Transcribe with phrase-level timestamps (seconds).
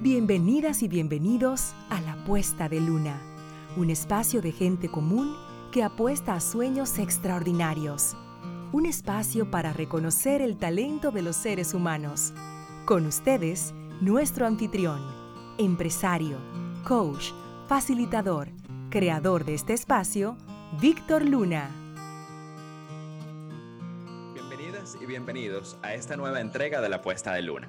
[0.00, 3.20] Bienvenidas y bienvenidos a La Puesta de Luna,
[3.76, 5.36] un espacio de gente común
[5.72, 8.16] que apuesta a sueños extraordinarios.
[8.70, 12.32] Un espacio para reconocer el talento de los seres humanos.
[12.84, 15.04] Con ustedes, nuestro anfitrión,
[15.58, 16.38] empresario,
[16.86, 17.32] coach,
[17.66, 18.50] facilitador,
[18.90, 20.36] creador de este espacio,
[20.80, 21.72] Víctor Luna.
[24.32, 27.68] Bienvenidas y bienvenidos a esta nueva entrega de La Puesta de Luna.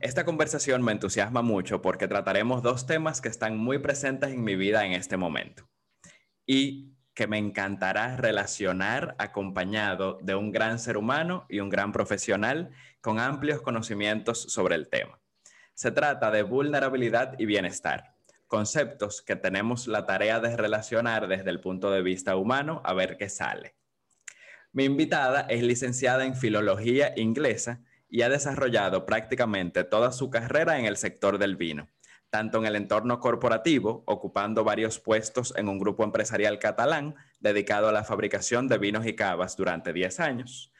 [0.00, 4.54] Esta conversación me entusiasma mucho porque trataremos dos temas que están muy presentes en mi
[4.54, 5.70] vida en este momento
[6.44, 12.72] y que me encantará relacionar acompañado de un gran ser humano y un gran profesional
[13.00, 15.18] con amplios conocimientos sobre el tema.
[15.72, 18.16] Se trata de vulnerabilidad y bienestar,
[18.48, 23.16] conceptos que tenemos la tarea de relacionar desde el punto de vista humano a ver
[23.16, 23.76] qué sale.
[24.72, 30.84] Mi invitada es licenciada en Filología Inglesa y ha desarrollado prácticamente toda su carrera en
[30.84, 31.88] el sector del vino,
[32.30, 37.92] tanto en el entorno corporativo, ocupando varios puestos en un grupo empresarial catalán dedicado a
[37.92, 40.72] la fabricación de vinos y cavas durante 10 años,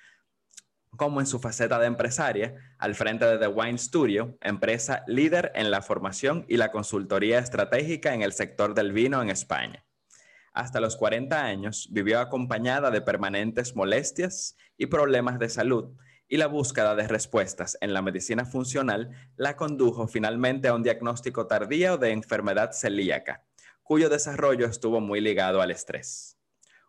[0.97, 5.71] como en su faceta de empresaria al frente de The Wine Studio, empresa líder en
[5.71, 9.85] la formación y la consultoría estratégica en el sector del vino en España.
[10.53, 15.95] Hasta los 40 años vivió acompañada de permanentes molestias y problemas de salud
[16.29, 21.47] y la búsqueda de respuestas en la medicina funcional la condujo finalmente a un diagnóstico
[21.47, 23.45] tardío de enfermedad celíaca,
[23.83, 26.37] cuyo desarrollo estuvo muy ligado al estrés.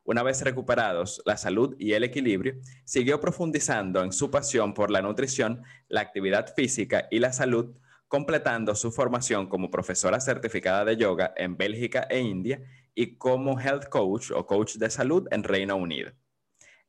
[0.03, 5.01] Una vez recuperados la salud y el equilibrio, siguió profundizando en su pasión por la
[5.01, 7.75] nutrición, la actividad física y la salud,
[8.07, 12.61] completando su formación como profesora certificada de yoga en Bélgica e India
[12.95, 16.11] y como health coach o coach de salud en Reino Unido.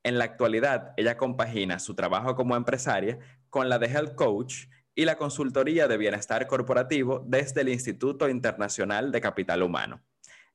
[0.02, 3.18] En la actualidad, ella compagina su trabajo como empresaria
[3.50, 9.12] con la de Health Coach y la consultoría de bienestar corporativo desde el Instituto Internacional
[9.12, 10.00] de Capital Humano.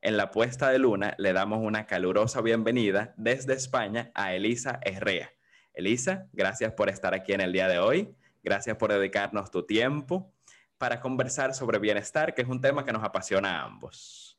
[0.02, 5.32] En la puesta de luna le damos una calurosa bienvenida desde España a Elisa Herrea.
[5.74, 8.14] Elisa, gracias por estar aquí en el día de hoy.
[8.44, 10.34] Gracias por dedicarnos tu tiempo
[10.78, 14.38] para conversar sobre bienestar, que es un tema que nos apasiona a ambos.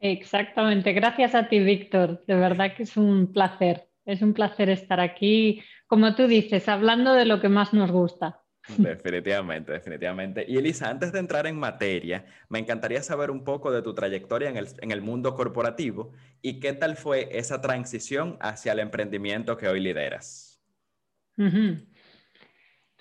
[0.00, 0.92] Exactamente.
[0.92, 2.24] Gracias a ti, Víctor.
[2.26, 3.87] De verdad que es un placer.
[4.08, 8.40] Es un placer estar aquí, como tú dices, hablando de lo que más nos gusta.
[8.78, 10.46] Definitivamente, definitivamente.
[10.48, 14.48] Y Elisa, antes de entrar en materia, me encantaría saber un poco de tu trayectoria
[14.48, 19.80] en el, mundo corporativo y qué tal fue esa transición hacia el emprendimiento que hoy
[19.80, 20.58] lideras.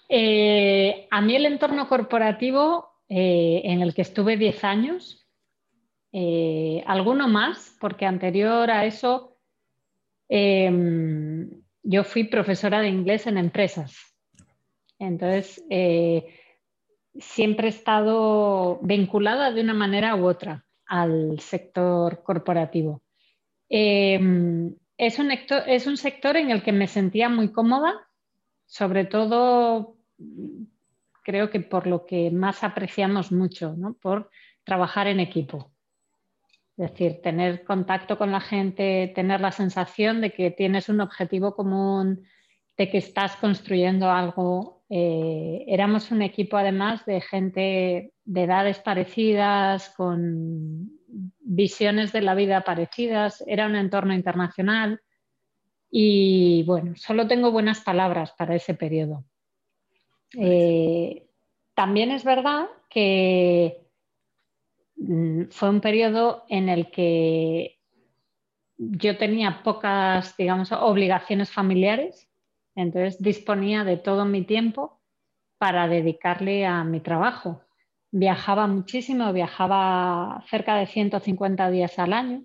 [0.10, 5.26] Eh, a mí el entorno corporativo eh, en el que estuve 10 años,
[6.12, 9.37] eh, alguno más, porque anterior a eso
[10.30, 11.50] Em,
[11.84, 13.96] yo fui profesora de inglés en empresas.
[15.00, 16.26] Entonces, eh,
[17.20, 23.02] siempre he estado vinculada de una manera u otra al sector corporativo.
[23.70, 28.08] Em, es, un es un sector en el que me sentía muy cómoda,
[28.66, 29.98] sobre todo
[31.24, 33.94] creo que por lo que más apreciamos mucho, ¿no?
[33.96, 34.30] por
[34.64, 35.72] trabajar en equipo.
[36.78, 41.56] Es decir, tener contacto con la gente, tener la sensación de que tienes un objetivo
[41.56, 42.24] común,
[42.78, 44.84] de que estás construyendo algo.
[44.90, 50.92] Eh, éramos un equipo además de gente de edades parecidas, con
[51.40, 55.02] visiones de la vida parecidas, era un entorno internacional
[55.90, 59.24] y bueno, solo tengo buenas palabras para ese periodo.
[60.38, 61.28] Eh,
[61.74, 63.87] también es verdad que
[65.50, 67.80] fue un periodo en el que
[68.78, 72.30] yo tenía pocas, digamos, obligaciones familiares,
[72.76, 75.02] entonces disponía de todo mi tiempo
[75.58, 77.62] para dedicarle a mi trabajo.
[78.12, 82.44] Viajaba muchísimo, viajaba cerca de 150 días al año,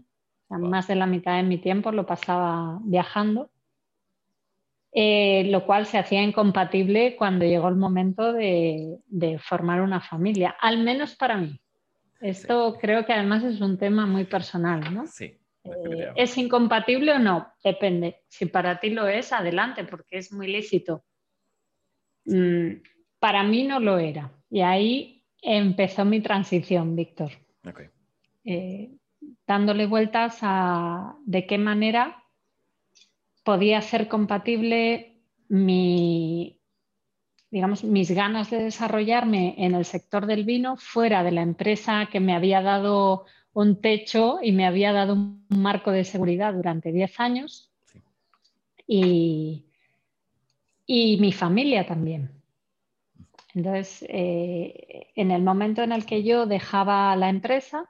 [0.49, 3.51] más de la mitad de mi tiempo lo pasaba viajando,
[4.93, 9.01] eh, lo cual se hacía incompatible cuando llegó el momento de
[9.43, 11.59] formar una familia, al menos para mí.
[12.23, 15.07] Esto creo que además es un tema muy personal, ¿no?
[15.07, 15.39] Sí.
[15.65, 17.53] Eh, ¿Es incompatible o no?
[17.63, 18.23] Depende.
[18.29, 21.05] Si para ti lo es, adelante, porque es muy lícito.
[22.25, 22.75] Mm,
[23.19, 24.33] para mí no lo era.
[24.51, 27.33] Y ahí empezó mi transición, Víctor.
[28.45, 28.91] Eh,
[29.47, 32.25] dándole vueltas a de qué manera
[33.45, 36.62] podía ser compatible mi,
[37.53, 42.19] digamos, mis ganas de desarrollarme en el sector del vino fuera de la empresa que
[42.19, 47.21] me había dado un techo y me había dado un marco de seguridad durante 10
[47.21, 47.71] años
[48.87, 49.67] y,
[50.87, 52.31] y mi familia también.
[53.55, 57.87] Entonces, eh, en el momento en el que yo dejaba la empresa,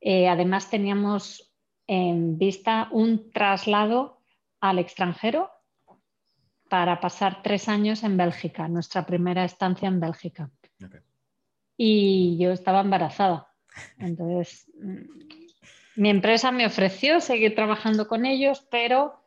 [0.00, 1.52] eh, además teníamos
[1.86, 4.22] en vista un traslado
[4.58, 5.50] al extranjero
[6.68, 10.50] para pasar tres años en Bélgica, nuestra primera estancia en Bélgica.
[11.76, 13.48] Y yo estaba embarazada.
[13.98, 15.02] Entonces, mm,
[15.96, 19.24] mi empresa me ofreció seguir trabajando con ellos, pero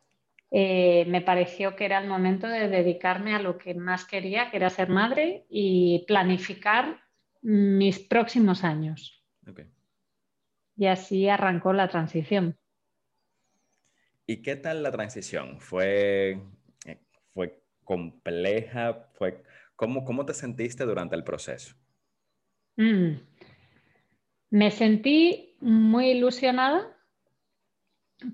[0.50, 4.56] eh, me pareció que era el momento de dedicarme a lo que más quería, que
[4.56, 7.00] era ser madre y planificar
[7.42, 9.14] mis próximos años.
[10.76, 12.56] Y así arrancó la transición.
[14.26, 15.58] ¿Y qué tal la transición?
[15.58, 16.57] ¿Fue, fue
[17.88, 19.08] compleja?
[19.14, 19.42] Fue,
[19.74, 21.74] ¿cómo, ¿Cómo te sentiste durante el proceso?
[22.76, 23.12] Mm.
[24.50, 26.94] Me sentí muy ilusionada,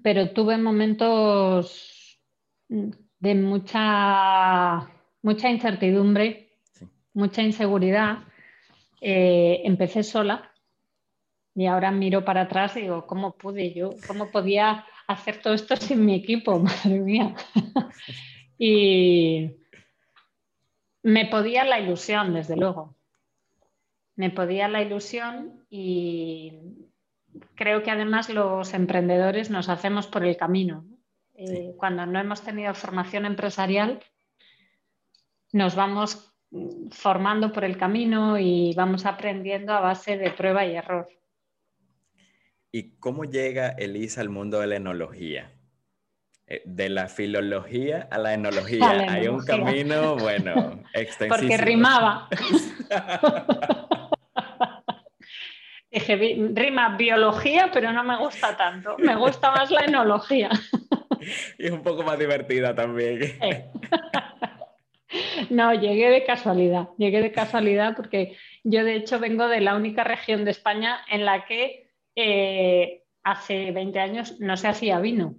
[0.02, 2.20] pero tuve momentos
[2.68, 4.90] de mucha,
[5.22, 6.58] mucha incertidumbre,
[7.12, 8.24] mucha inseguridad.
[9.00, 10.50] Eh, empecé sola
[11.54, 13.90] y ahora miro para atrás y digo, ¿cómo pude yo?
[14.08, 16.58] ¿Cómo podía hacer todo esto sin mi equipo?
[16.58, 17.36] Madre mía.
[18.58, 19.56] Y
[21.02, 22.96] me podía la ilusión, desde luego.
[24.16, 26.60] Me podía la ilusión y
[27.54, 30.86] creo que además los emprendedores nos hacemos por el camino.
[31.34, 34.00] Eh, cuando no hemos tenido formación empresarial,
[35.52, 36.32] nos vamos
[36.90, 41.08] formando por el camino y vamos aprendiendo a base de prueba y error.
[42.70, 45.53] ¿Y cómo llega Elisa al mundo de la enología?
[46.46, 49.06] Eh, de la filología a la enología.
[49.08, 51.28] Hay un camino, bueno, extensísimo.
[51.28, 52.28] Porque rimaba.
[55.90, 56.16] Dije,
[56.52, 58.96] rima biología, pero no me gusta tanto.
[58.98, 60.50] Me gusta más la enología.
[61.56, 63.38] y es un poco más divertida también.
[65.50, 70.02] No, llegué de casualidad, llegué de casualidad porque yo de hecho vengo de la única
[70.02, 75.36] región de España en la que eh, hace 20 años no se hacía vino.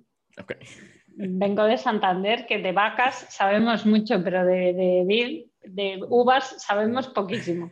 [1.18, 7.72] Vengo de Santander, que de vacas sabemos mucho, pero de, de, de uvas sabemos poquísimo.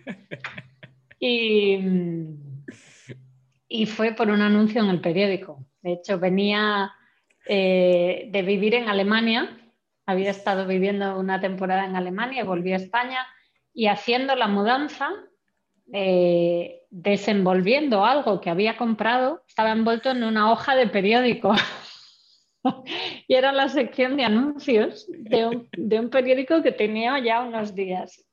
[1.19, 1.79] Y,
[3.67, 5.65] y fue por un anuncio en el periódico.
[5.81, 6.91] De hecho, venía
[7.45, 9.57] eh, de vivir en Alemania.
[10.05, 13.25] Había estado viviendo una temporada en Alemania, volví a España
[13.73, 15.09] y haciendo la mudanza,
[15.91, 21.53] eh, desenvolviendo algo que había comprado, estaba envuelto en una hoja de periódico.
[23.27, 28.25] y era la sección de anuncios de un, periódico que tenía ya unos días.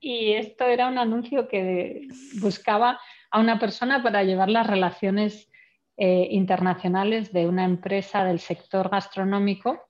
[0.00, 2.08] Y esto era un anuncio que
[2.40, 3.00] buscaba
[3.30, 5.50] a una persona para llevar las relaciones
[5.96, 9.80] eh, internacionales de una empresa del sector gastronómico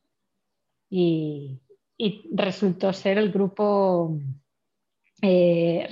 [0.90, 1.60] y,
[2.32, 4.18] resultó ser el grupo
[5.22, 5.88] eh,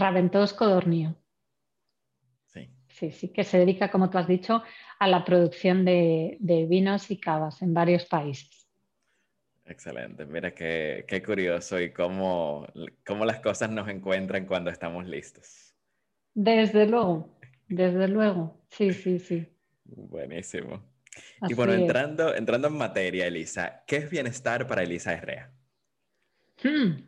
[0.58, 1.21] Codornio.
[3.10, 3.10] Sí.
[3.10, 3.28] sí.
[3.28, 4.62] que se dedica, como tú has dicho,
[4.98, 6.36] a la producción de,
[6.68, 8.68] vinos y cavas en varios países.
[9.64, 12.66] Excelente, mira qué, curioso y cómo,
[13.04, 15.74] cómo las cosas nos encuentran cuando estamos listos.
[16.34, 17.36] Desde luego,
[17.68, 19.48] desde luego, sí, sí, sí.
[19.84, 20.82] Buenísimo.
[21.48, 25.50] y bueno, entrando, entrando en materia, Elisa, ¿qué es bienestar para Elisa Herrea?
[26.62, 27.02] Hmm,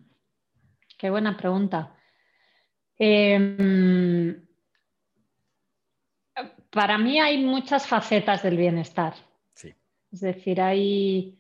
[0.99, 1.97] qué buena pregunta.
[2.99, 4.44] Em,
[6.75, 9.15] para mí hay muchas facetas del bienestar.
[9.55, 9.73] Sí.
[10.13, 11.39] Es decir, hay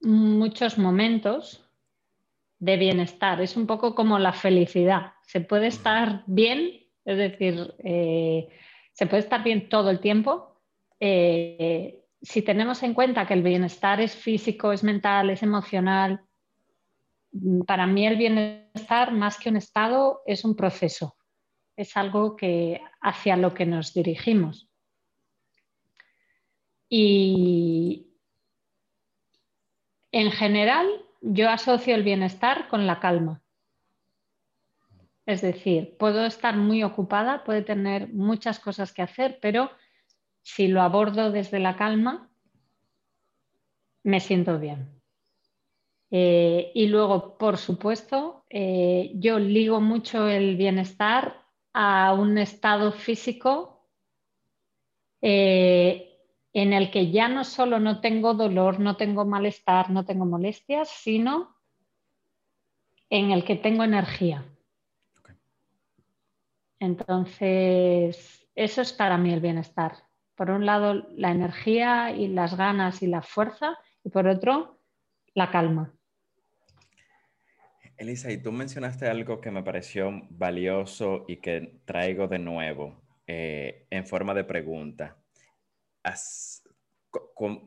[0.00, 1.68] muchos momentos
[2.60, 3.40] de bienestar.
[3.40, 5.12] Es un poco como la felicidad.
[5.22, 8.48] Se puede estar bien, es decir, eh,
[8.92, 10.60] se puede estar bien todo el tiempo.
[11.00, 16.22] Eh, si tenemos en cuenta que el bienestar es físico, es mental, es emocional,
[17.66, 21.17] para mí el bienestar, más que un estado, es un proceso.
[21.78, 24.68] Es algo que, hacia lo que nos dirigimos.
[26.88, 28.08] Y
[30.10, 30.88] en general,
[31.20, 33.42] yo asocio el bienestar con la calma.
[35.24, 39.70] Es decir, puedo estar muy ocupada, puede tener muchas cosas que hacer, pero
[40.42, 42.28] si lo abordo desde la calma,
[44.02, 45.00] me siento bien.
[46.10, 51.46] Eh, y luego, por supuesto, eh, yo ligo mucho el bienestar
[51.80, 53.86] a un estado físico
[55.22, 56.18] eh,
[56.52, 60.88] en el que ya no solo no tengo dolor, no tengo malestar, no tengo molestias,
[60.88, 61.54] sino
[63.08, 64.44] en el que tengo energía.
[66.80, 69.98] Entonces, eso es para mí el bienestar.
[70.34, 74.80] Por un lado, la energía y las ganas y la fuerza, y por otro,
[75.32, 75.92] la calma.
[77.98, 83.86] Elisa, y tú mencionaste algo que me pareció valioso y que traigo de nuevo eh,
[83.90, 85.16] en forma de pregunta.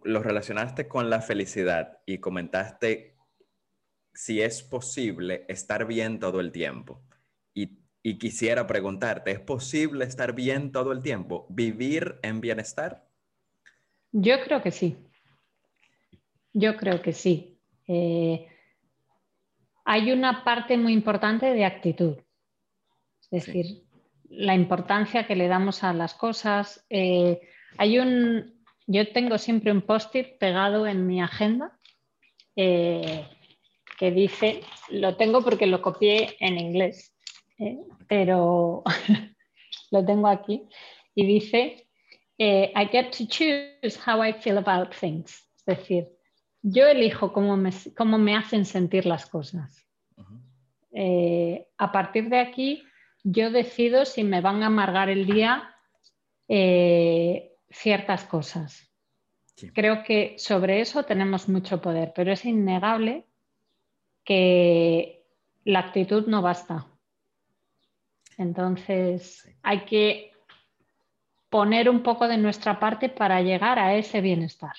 [0.04, 3.18] lo relacionaste con la felicidad y comentaste
[4.14, 7.02] si es posible estar bien todo el tiempo.
[7.54, 11.46] Y, y quisiera preguntarte, ¿es posible estar bien todo el tiempo?
[11.50, 13.06] ¿Vivir en bienestar?
[14.14, 14.98] Yo creo que sí.
[16.54, 17.60] Yo creo que sí.
[17.88, 18.48] Eh,
[19.86, 22.18] hay una parte muy importante de actitud.
[23.32, 23.84] Es decir,
[24.30, 26.86] la importancia que le damos a las cosas.
[26.90, 27.42] Eh,
[27.78, 31.78] hay un, yo tengo siempre un post-it pegado en mi agenda
[32.56, 33.28] eh,
[33.98, 37.16] que dice, lo tengo porque lo copié en inglés,
[38.08, 38.84] pero
[39.92, 40.64] lo tengo aquí,
[41.14, 41.88] y dice,
[42.40, 45.48] I get to choose how I feel about things.
[45.58, 46.08] Es decir,
[46.62, 49.86] yo elijo cómo me, cómo me hacen sentir las cosas.
[50.92, 52.84] Eh, a partir de aquí,
[53.24, 55.76] yo decido si me van a amargar el día
[56.48, 58.88] eh, ciertas cosas.
[59.74, 63.26] Creo que sobre eso tenemos mucho poder, pero es innegable
[64.24, 65.24] que
[65.64, 66.88] la actitud no basta.
[68.38, 70.32] Entonces, hay que
[71.50, 74.74] poner un poco de nuestra parte para llegar a ese bienestar.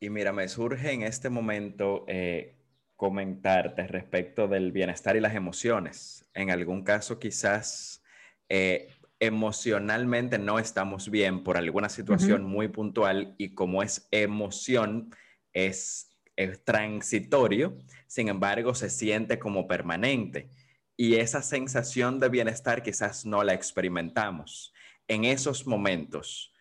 [0.00, 2.56] Y mira, me surge en este momento eh,
[2.96, 6.24] comentarte respecto del bienestar y las emociones.
[6.32, 8.02] En algún caso quizás
[8.48, 8.88] eh,
[9.18, 15.14] emocionalmente no estamos bien por alguna situación muy puntual y como es emoción,
[15.52, 17.76] es, es transitorio,
[18.06, 20.48] sin embargo se siente como permanente.
[20.96, 24.72] Y esa sensación de bienestar quizás no la experimentamos.
[25.08, 26.54] En esos momentos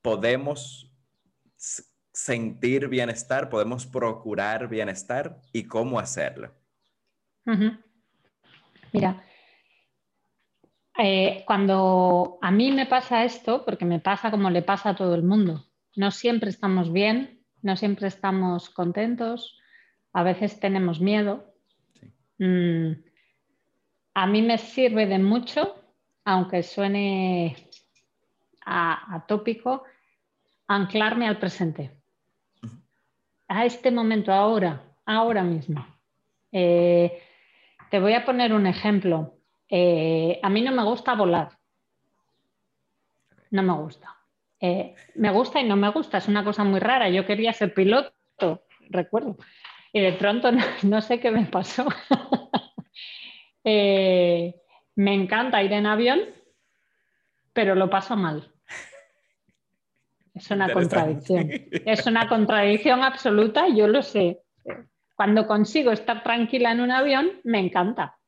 [0.00, 0.92] podemos
[2.14, 6.54] sentir bienestar, podemos procurar bienestar y cómo hacerlo.
[8.92, 9.24] Mira,
[10.96, 15.16] eh, cuando a mí me pasa esto, porque me pasa como le pasa a todo
[15.16, 15.66] el mundo,
[15.96, 19.58] no siempre estamos bien, no siempre estamos contentos,
[20.12, 21.52] a veces tenemos miedo.
[22.38, 22.92] Mm,
[24.14, 25.74] a mí me sirve de mucho,
[26.24, 27.56] aunque suene
[28.64, 29.82] atópico,
[30.68, 32.03] anclarme al presente
[33.48, 35.86] a este momento, ahora, ahora mismo.
[36.52, 37.20] Eh,
[37.90, 39.38] te voy a poner un ejemplo.
[39.68, 41.50] Eh, a mí no me gusta volar.
[43.50, 44.16] No me gusta.
[44.60, 46.18] Eh, me gusta y no me gusta.
[46.18, 47.08] Es una cosa muy rara.
[47.08, 48.12] Yo quería ser piloto,
[48.88, 49.36] recuerdo.
[49.92, 50.50] Y de pronto
[50.82, 51.86] no, sé qué me pasó.
[53.64, 56.20] me encanta ir en avión,
[57.52, 58.53] pero lo paso mal.
[60.34, 61.48] Es una contradicción.
[61.86, 64.42] Es una contradicción absoluta, yo lo sé.
[65.14, 68.18] Cuando consigo estar tranquila en un avión, me encanta.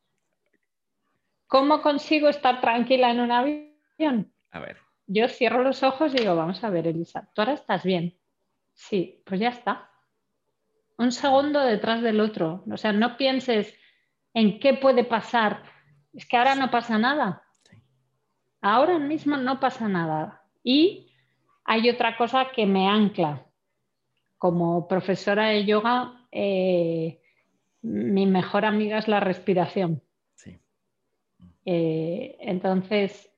[1.48, 4.32] ¿Cómo consigo estar tranquila en un avión?
[4.52, 4.78] A ver.
[5.08, 8.18] Yo cierro los ojos y digo, vamos a ver, Elisa, tú ahora estás bien.
[8.72, 9.90] Sí, pues ya está.
[10.98, 12.64] Un segundo detrás del otro.
[12.70, 13.76] O sea, no pienses
[14.32, 15.62] en qué puede pasar.
[16.12, 17.42] Es que ahora no pasa nada.
[18.60, 20.42] Ahora mismo no pasa nada.
[20.62, 21.12] Y
[21.66, 23.44] hay otra cosa que me ancla.
[24.38, 27.20] Como profesora de yoga, eh,
[27.82, 30.02] mi mejor amiga es la respiración.
[31.68, 33.28] Eh, entonces,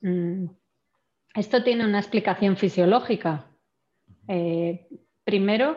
[0.00, 0.46] mm,
[1.34, 3.44] esto tiene una explicación fisiológica.
[4.26, 4.88] Eh,
[5.22, 5.76] primero,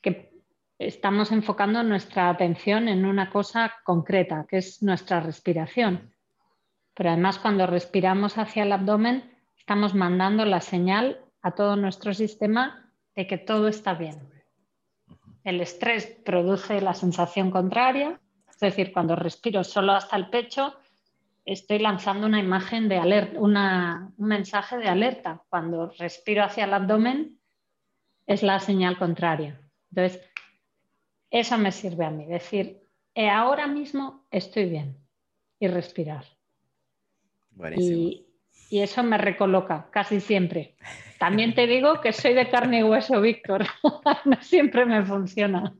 [0.00, 0.40] que
[0.78, 6.14] estamos enfocando nuestra atención en una cosa concreta, que es nuestra respiración.
[6.94, 9.24] Pero además, cuando respiramos hacia el abdomen,
[9.56, 14.20] estamos mandando la señal a todo nuestro sistema de que todo está bien.
[15.44, 20.76] El estrés produce la sensación contraria, es decir, cuando respiro solo hasta el pecho,
[21.44, 25.42] estoy lanzando una imagen de alerta, un mensaje de alerta.
[25.48, 27.40] Cuando respiro hacia el abdomen,
[28.26, 29.60] es la señal contraria.
[29.90, 30.22] Entonces,
[31.30, 32.82] eso me sirve a mí, decir,
[33.14, 34.96] eh, ahora mismo estoy bien
[35.58, 36.24] y respirar.
[37.76, 38.26] Y,
[38.70, 40.76] y eso me recoloca casi siempre.
[41.22, 43.64] También te digo que soy de carne y hueso, Víctor.
[44.24, 45.72] no siempre me funciona.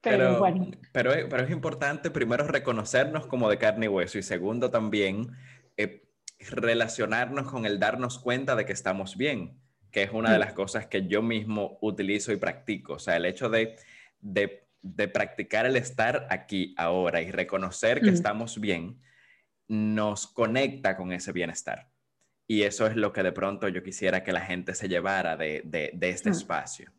[0.00, 0.72] Pero, bueno.
[0.90, 5.36] Pero, es importante primero reconocernos como de carne y hueso y segundo también
[5.76, 6.02] eh,
[6.40, 9.56] relacionarnos con el darnos cuenta de que estamos bien,
[9.92, 10.40] que es una de mm.
[10.40, 12.94] las cosas que yo mismo utilizo y practico.
[12.94, 13.76] O sea, el hecho de,
[14.20, 18.14] de, practicar el estar aquí, ahora y reconocer que mm.
[18.14, 19.00] estamos bien,
[19.68, 21.86] nos conecta con ese bienestar.
[22.50, 25.62] Y eso es lo que de pronto yo quisiera que la gente se llevara de,
[26.00, 26.32] este mm.
[26.32, 26.90] espacio.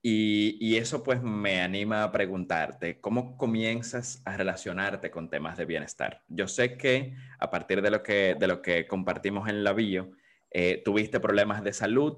[0.00, 6.22] Y, eso pues me anima a preguntarte, ¿cómo comienzas a relacionarte con temas de bienestar?
[6.26, 10.12] Yo sé que a partir de lo que, de lo que compartimos en la bio,
[10.50, 12.16] eh, tuviste problemas de salud,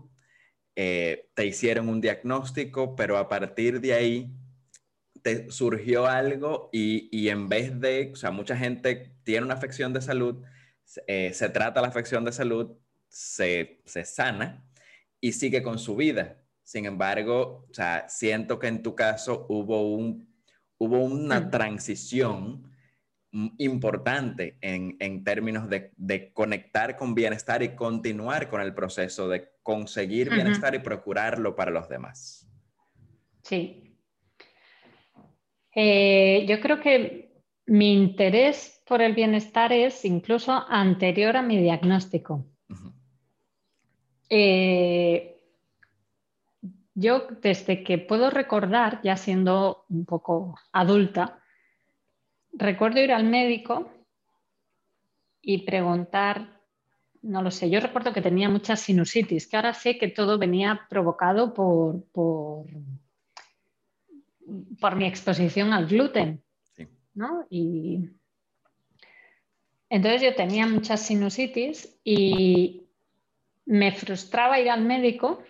[0.77, 4.33] eh, te hicieron un diagnóstico, pero a partir de ahí
[5.23, 9.93] te surgió algo y, y, en vez de, o sea, mucha gente tiene una afección
[9.93, 10.45] de salud,
[11.07, 12.77] eh, se trata la afección de salud,
[13.09, 14.65] se, se sana
[15.21, 19.91] y sigue con su vida sin embargo, o sea, siento que en tu caso hubo,
[19.95, 20.29] un,
[20.77, 22.71] hubo una transición
[23.57, 29.49] importante en, en términos de, de, conectar con bienestar y continuar con el proceso de
[29.63, 32.47] conseguir bienestar y procurarlo para los demás.
[33.45, 33.97] Sí.
[35.75, 37.28] Eh, yo creo que
[37.69, 42.45] mi interés por el bienestar es incluso anterior a mi diagnóstico.
[44.31, 45.35] eh,
[46.95, 51.41] yo desde que puedo recordar, ya siendo un poco adulta,
[52.53, 53.89] recuerdo ir al médico
[55.41, 56.61] y preguntar,
[57.23, 60.87] no lo sé, yo recuerdo que tenía muchas sinusitis, que ahora sé que todo venía
[60.91, 62.67] provocado por, por,
[64.97, 66.43] mi exposición al gluten.
[67.19, 67.47] ¿No?
[67.51, 68.11] Y
[69.91, 72.89] entonces yo tenía muchas sinusitis y
[73.67, 75.43] me frustraba ir al médico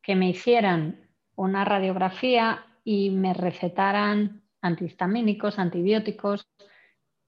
[0.00, 6.48] que me hicieran una radiografía y me recetaran antihistamínicos, antibióticos.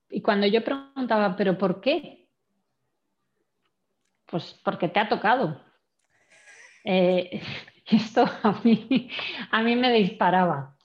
[0.08, 2.28] Y cuando yo preguntaba, ¿pero por qué?
[4.26, 5.60] Pues porque te ha tocado.
[6.84, 7.42] Eh,
[7.86, 9.10] esto a mí,
[9.50, 10.76] a mí me disparaba.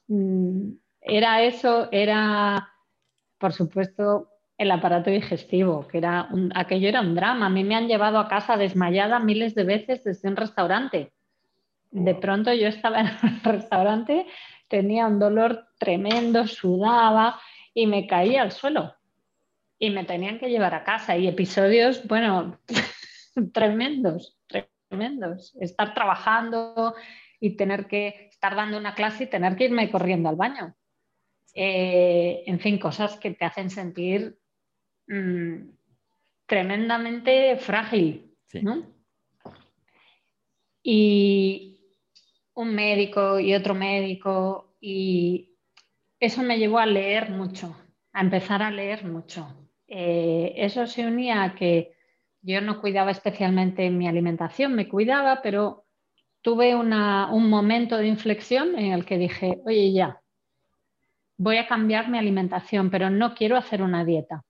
[1.03, 2.73] Era eso, era,
[3.37, 7.47] por supuesto, el aparato digestivo, que era aquello era un drama.
[7.47, 11.11] A mí me han llevado a casa desmayada miles de veces desde un restaurante
[11.93, 14.25] de pronto yo estaba en el restaurante,
[14.67, 17.39] tenía un dolor tremendo, sudaba
[17.73, 18.95] y me caía al suelo.
[19.79, 21.17] Y me tenían que llevar a casa.
[21.17, 22.59] Y episodios, bueno,
[23.53, 24.39] tremendos,
[24.89, 25.55] tremendos.
[25.59, 26.95] Estar trabajando
[27.39, 30.75] y tener que estar dando una clase y tener que irme corriendo al baño.
[31.53, 34.37] Eh, en fin, cosas que te hacen sentir
[35.07, 35.69] mm,
[36.45, 38.29] tremendamente frágil.
[40.83, 41.73] Y,
[42.55, 45.57] un médico y otro médico y
[46.19, 47.75] eso me llevó a leer mucho,
[48.13, 49.47] a empezar a leer mucho.
[49.87, 51.93] Eh, eso se unía a que
[52.41, 55.85] yo no cuidaba especialmente mi alimentación, me cuidaba, pero
[56.41, 60.21] tuve un momento de inflexión en el que dije, oye, ya,
[61.37, 64.43] voy a cambiar mi alimentación, pero no quiero hacer una dieta.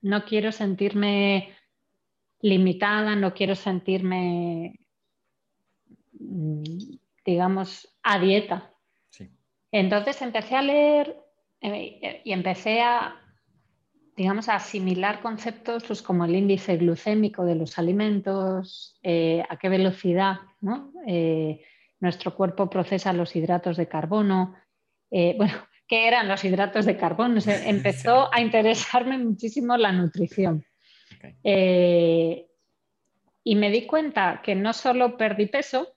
[0.00, 1.54] No quiero sentirme
[2.40, 4.74] limitada, no quiero sentirme
[6.22, 6.62] Mm,
[7.24, 8.70] digamos, a dieta.
[9.70, 11.16] Entonces empecé a leer
[11.60, 13.16] eh, y empecé a,
[14.16, 19.68] digamos, a asimilar conceptos pues, como el índice glucémico de los alimentos, eh, a qué
[19.70, 20.40] velocidad
[21.06, 21.64] eh,
[22.00, 24.54] nuestro cuerpo procesa los hidratos de carbono.
[25.10, 25.54] bueno,
[25.92, 27.38] ¿qué eran los hidratos de carbono?
[27.66, 30.64] empezó a interesarme muchísimo la nutrición.
[31.44, 32.46] y
[33.56, 35.94] me di cuenta que no solo perdí peso,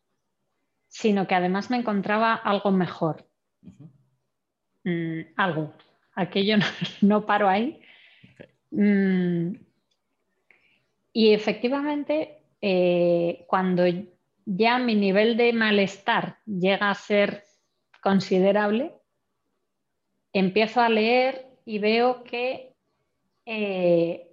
[0.89, 3.25] sino que además me encontraba algo mejor.
[4.83, 5.73] Mm, algo.
[6.13, 6.57] Aquello
[7.01, 7.79] no, paro ahí.
[8.71, 9.53] Mm,
[11.13, 13.85] y efectivamente, eh, cuando
[14.45, 17.45] ya mi nivel de malestar llega a ser
[18.01, 18.94] considerable,
[20.39, 22.75] empiezo a leer y veo que
[23.45, 24.27] eh,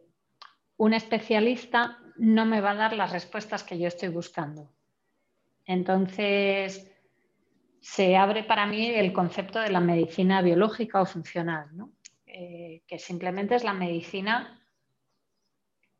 [0.77, 4.69] un especialista no me va a dar las respuestas que yo estoy buscando.
[5.65, 6.91] Entonces,
[7.81, 11.69] se abre para mí el concepto de la medicina biológica o funcional,
[12.27, 14.61] eh, que simplemente es la medicina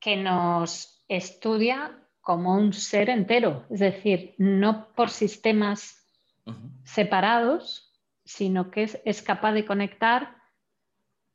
[0.01, 6.09] que nos estudia como un ser entero, es decir, no por sistemas
[6.83, 7.92] separados,
[8.25, 10.37] sino que es, capaz de conectar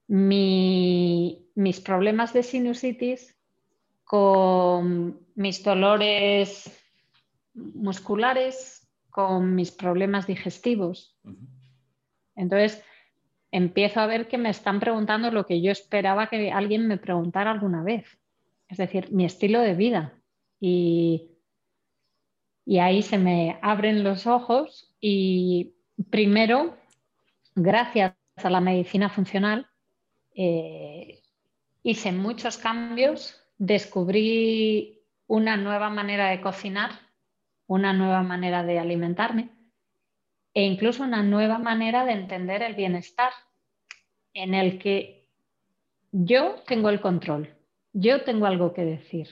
[0.08, 3.36] mis problemas de sinusitis
[4.04, 6.71] con mis dolores
[7.54, 8.78] musculares
[9.17, 11.17] con mis problemas digestivos.
[12.36, 12.84] Entonces,
[13.52, 17.50] empiezo a ver que me están preguntando lo que yo esperaba que alguien me preguntara
[17.50, 18.06] alguna vez,
[18.67, 20.21] es decir, mi estilo de vida.
[20.60, 21.32] Y,
[22.63, 25.76] y ahí se me abren los ojos y
[26.10, 26.77] primero,
[27.55, 29.67] gracias a la medicina funcional,
[30.36, 31.21] eh,
[31.83, 37.07] hice muchos cambios, descubrí una nueva manera de cocinar
[37.67, 39.49] una nueva manera de alimentarme
[40.53, 43.31] e incluso una nueva manera de entender el bienestar,
[44.33, 45.27] en el que
[46.12, 47.55] yo tengo el control,
[47.93, 49.27] yo tengo algo que decir.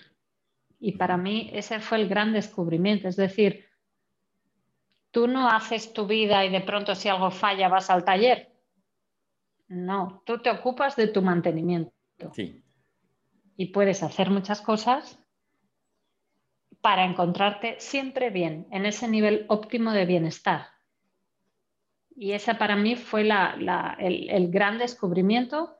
[0.80, 3.64] Y para mí ese fue el gran descubrimiento, es decir,
[5.15, 8.51] tú no haces tu vida y de pronto si algo falla vas al taller.
[9.69, 11.93] No, tú te ocupas de tu mantenimiento.
[12.34, 12.62] Sí.
[13.56, 15.17] Y puedes hacer muchas cosas
[16.82, 20.67] para encontrarte siempre bien, en ese nivel óptimo de bienestar.
[22.13, 25.78] Y ese para mí fue el, gran descubrimiento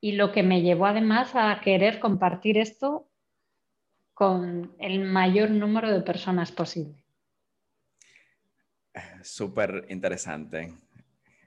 [0.00, 3.08] y lo que me llevó además a querer compartir esto
[4.14, 6.99] con el mayor número de personas posible.
[9.22, 10.74] Súper interesante,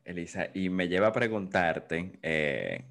[0.05, 0.47] Elisa.
[0.53, 2.85] Y me lleva a preguntarte eh,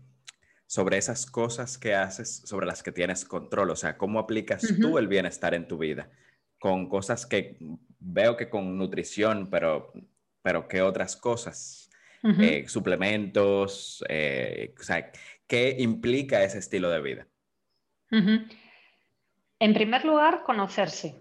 [0.66, 4.98] sobre esas cosas que haces, sobre las que tienes control, o sea, cómo aplicas tú
[4.98, 6.10] el bienestar en tu vida,
[6.58, 7.58] con cosas que
[7.98, 9.92] veo que con nutrición, pero,
[10.42, 11.90] pero ¿qué otras cosas?
[12.24, 15.10] Eh, suplementos, eh, o sea,
[15.48, 17.26] ¿qué implica ese estilo de vida?
[19.58, 21.20] En primer lugar, conocerse.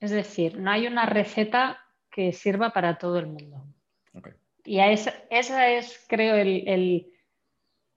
[0.00, 1.81] Es decir, no hay una receta
[2.12, 3.64] que sirva para todo el mundo.
[4.64, 6.36] Y esa, es, creo,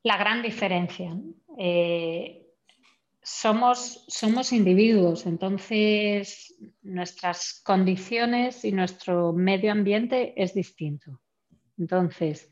[0.04, 1.16] la gran diferencia.
[1.58, 2.48] Eh,
[3.22, 11.20] somos, somos individuos, entonces nuestras condiciones y nuestro medio ambiente es distinto.
[11.78, 12.52] Entonces,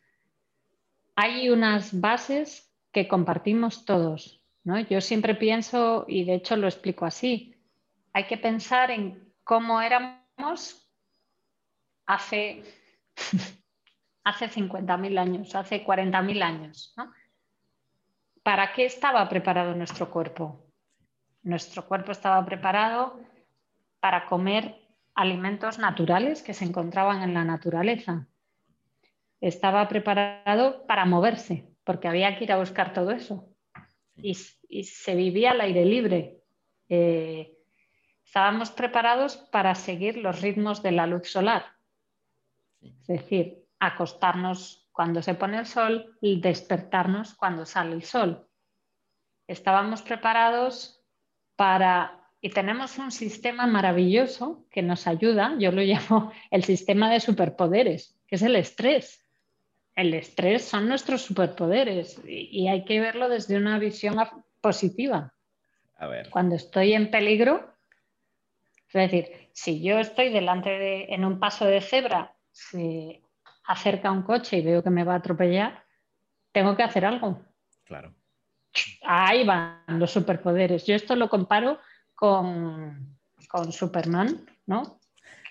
[1.15, 4.43] hay unas bases que compartimos todos
[4.89, 7.55] yo siempre pienso, y de hecho lo explico así,
[8.13, 10.82] hay que pensar en cómo éramos
[12.05, 12.63] hace,
[14.23, 16.95] hace 50.000 años, hace 40.000 años.
[18.43, 20.65] ¿Para qué estaba preparado nuestro cuerpo?
[21.43, 23.19] Nuestro cuerpo estaba preparado
[23.99, 24.79] para comer
[25.15, 28.27] alimentos naturales que se encontraban en la naturaleza.
[29.39, 33.53] Estaba preparado para moverse, porque había que ir a buscar todo eso
[34.15, 36.37] y, se vivía al aire libre.
[36.89, 37.57] Eh,
[38.25, 41.65] estábamos preparados para seguir los ritmos de la luz solar.
[43.01, 48.47] Es decir, acostarnos cuando se pone el sol y despertarnos cuando sale el sol.
[49.47, 51.03] Estábamos preparados
[51.55, 52.19] para...
[52.41, 58.19] Y tenemos un sistema maravilloso que nos ayuda, yo lo llamo el sistema de superpoderes,
[58.27, 59.23] que es el estrés
[59.95, 64.15] el estrés son nuestros superpoderes y, hay que verlo desde una visión
[64.61, 65.33] positiva.
[65.97, 66.29] A ver.
[66.29, 67.73] Cuando estoy en peligro,
[68.87, 73.21] es decir, si yo estoy delante de, en un paso de cebra, se
[73.65, 75.83] acerca un coche y veo que me va a atropellar,
[76.51, 77.41] tengo que hacer algo.
[77.83, 78.13] Claro.
[79.03, 80.85] Ahí van los superpoderes.
[80.85, 81.79] Yo esto lo comparo
[82.15, 83.17] con,
[83.49, 84.99] con Superman, ¿no?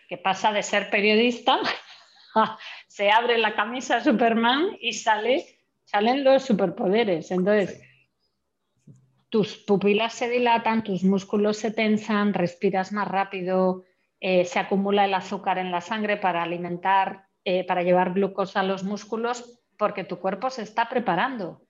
[0.08, 1.58] Que pasa de ser periodista
[2.88, 5.46] se abre la camisa Superman y sale,
[5.84, 7.30] salen los superpoderes.
[7.30, 7.80] Entonces,
[9.28, 13.84] tus pupilas se dilatan, tus músculos se tensan, respiras más rápido,
[14.24, 18.62] eh, se acumula el azúcar en la sangre para alimentar, eh, para llevar glucosa a
[18.62, 21.62] los músculos, porque tu cuerpo se está preparando.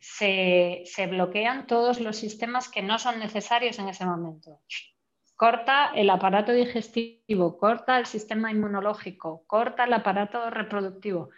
[0.00, 4.60] Se, bloquean todos los sistemas que no son necesarios en ese momento
[5.36, 11.30] corta el aparato digestivo, corta el sistema inmunológico, corta el aparato reproductivo.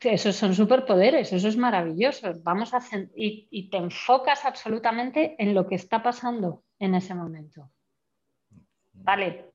[0.00, 2.32] Esos son superpoderes, eso es maravilloso.
[2.42, 2.80] Vamos a
[3.14, 7.70] y, y te enfocas absolutamente en lo que está pasando en ese momento.
[8.94, 9.52] Vale,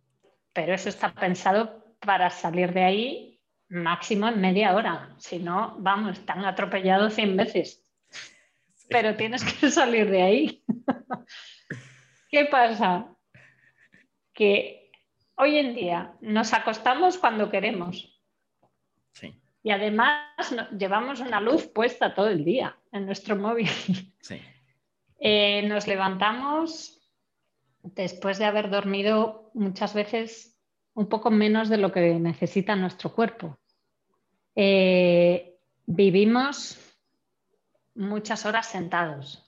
[0.54, 3.30] pero eso está pensado para salir de ahí
[3.70, 5.16] máximo en media hora.
[5.18, 7.84] Si no, vamos, están atropellados 100 veces.
[8.90, 10.64] Pero tienes que salir de ahí.
[12.30, 13.16] ¿Qué pasa?
[14.34, 14.92] Que
[15.36, 18.22] hoy en día nos acostamos cuando queremos.
[19.14, 19.40] Sí.
[19.64, 20.24] Y además
[20.78, 23.70] llevamos una luz puesta todo el día en nuestro móvil.
[24.22, 24.42] Sí.
[25.20, 26.99] Eh, nos levantamos
[27.84, 30.58] después de haber dormido muchas veces
[30.94, 33.58] un poco menos de lo que necesita nuestro cuerpo.
[34.56, 36.78] Eh, vivimos
[37.96, 39.46] muchas horas sentados.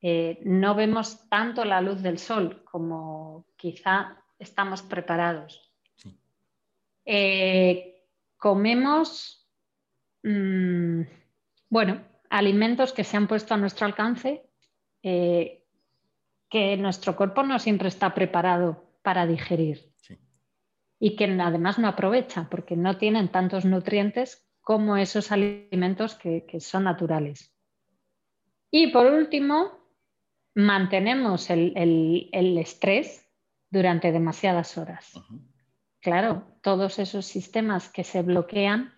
[0.00, 5.72] Eh, no vemos tanto la luz del sol como quizá estamos preparados.
[7.04, 8.04] Eh,
[8.36, 9.48] comemos,
[10.22, 11.02] mm,
[11.70, 14.48] bueno, alimentos que se han puesto a nuestro alcance,
[15.02, 15.57] eh,
[16.48, 19.92] que nuestro cuerpo no siempre está preparado para digerir.
[21.00, 26.84] Y que además no aprovecha porque no tienen tantos nutrientes como esos alimentos que son
[26.84, 27.54] naturales.
[28.70, 29.78] Y por último,
[30.58, 31.78] mantenemos el,
[32.58, 33.24] estrés
[33.70, 35.12] durante demasiadas horas.
[36.00, 38.92] claro, todos esos sistemas que se bloquean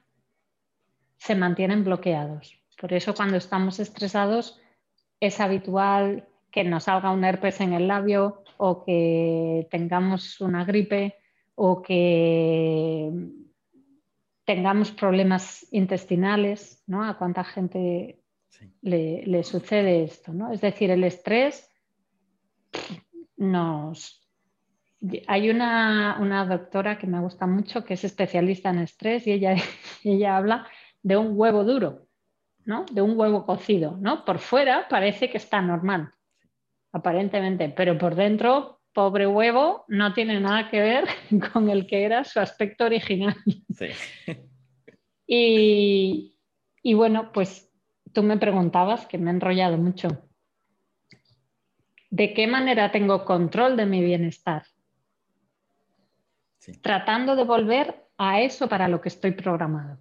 [1.18, 2.58] se mantienen bloqueados.
[2.80, 4.58] Por eso cuando estamos estresados
[5.20, 11.16] es habitual que nos salga un herpes en el labio o que tengamos una gripe
[11.54, 13.10] o que
[14.44, 17.04] tengamos problemas intestinales, ¿no?
[17.04, 18.20] A cuánta gente
[18.82, 20.52] le, sucede esto, ¿no?
[20.52, 21.70] Es decir, el estrés
[23.36, 24.16] nos...
[25.28, 29.54] Hay una, una, doctora que me gusta mucho que es especialista en estrés y ella,
[30.04, 30.66] ella habla
[31.02, 32.06] de un huevo duro,
[32.64, 32.84] ¿no?
[32.92, 34.24] De un huevo cocido, ¿no?
[34.24, 36.12] Por fuera parece que está normal,
[36.92, 41.04] aparentemente, pero por dentro, pobre huevo, no tiene nada que ver
[41.52, 43.36] con el que era su aspecto original.
[45.32, 46.36] Y,
[46.82, 47.72] y bueno, pues
[48.12, 50.08] tú me preguntabas, que me he enrollado mucho,
[52.10, 54.64] ¿de qué manera tengo control de mi bienestar?
[56.82, 59.98] Tratando de volver a eso para lo que estoy programado.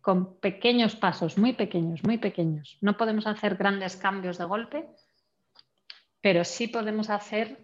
[0.00, 2.78] Con pequeños pasos, muy pequeños, muy pequeños.
[2.80, 4.88] No podemos hacer grandes cambios de golpe,
[6.26, 7.56] pero sí podemos hacer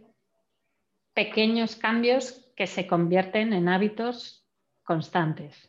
[1.15, 4.47] pequeños cambios que se convierten en hábitos
[4.85, 5.69] constantes.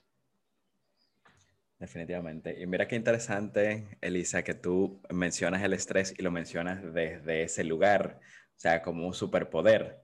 [1.79, 2.55] Definitivamente.
[2.61, 7.63] Y mira qué interesante, Elisa, que tú mencionas el estrés y lo mencionas desde ese
[7.63, 8.19] lugar,
[8.55, 9.99] o sea, como un superpoder.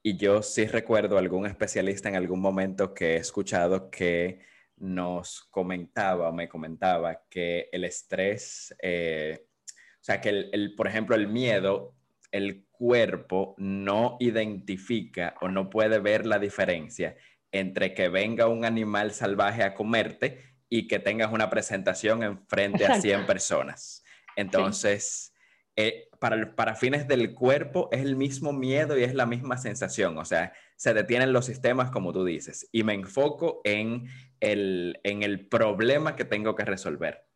[0.00, 4.42] Y yo sí recuerdo algún especialista en algún momento que he escuchado que
[4.76, 11.16] nos comentaba o me comentaba que el estrés, eh, o sea, que el, por ejemplo,
[11.16, 11.97] el miedo
[12.30, 17.16] el cuerpo no identifica o no puede ver la diferencia
[17.52, 22.86] entre que venga un animal salvaje a comerte y que tengas una presentación en frente
[22.86, 24.04] a 100 personas.
[24.36, 25.32] Entonces,
[25.76, 30.18] eh, para, para, fines del cuerpo es el mismo miedo y es la misma sensación.
[30.18, 34.08] O sea, se detienen los sistemas, como tú dices, y me enfoco en
[34.40, 37.27] el, en el problema que tengo que resolver.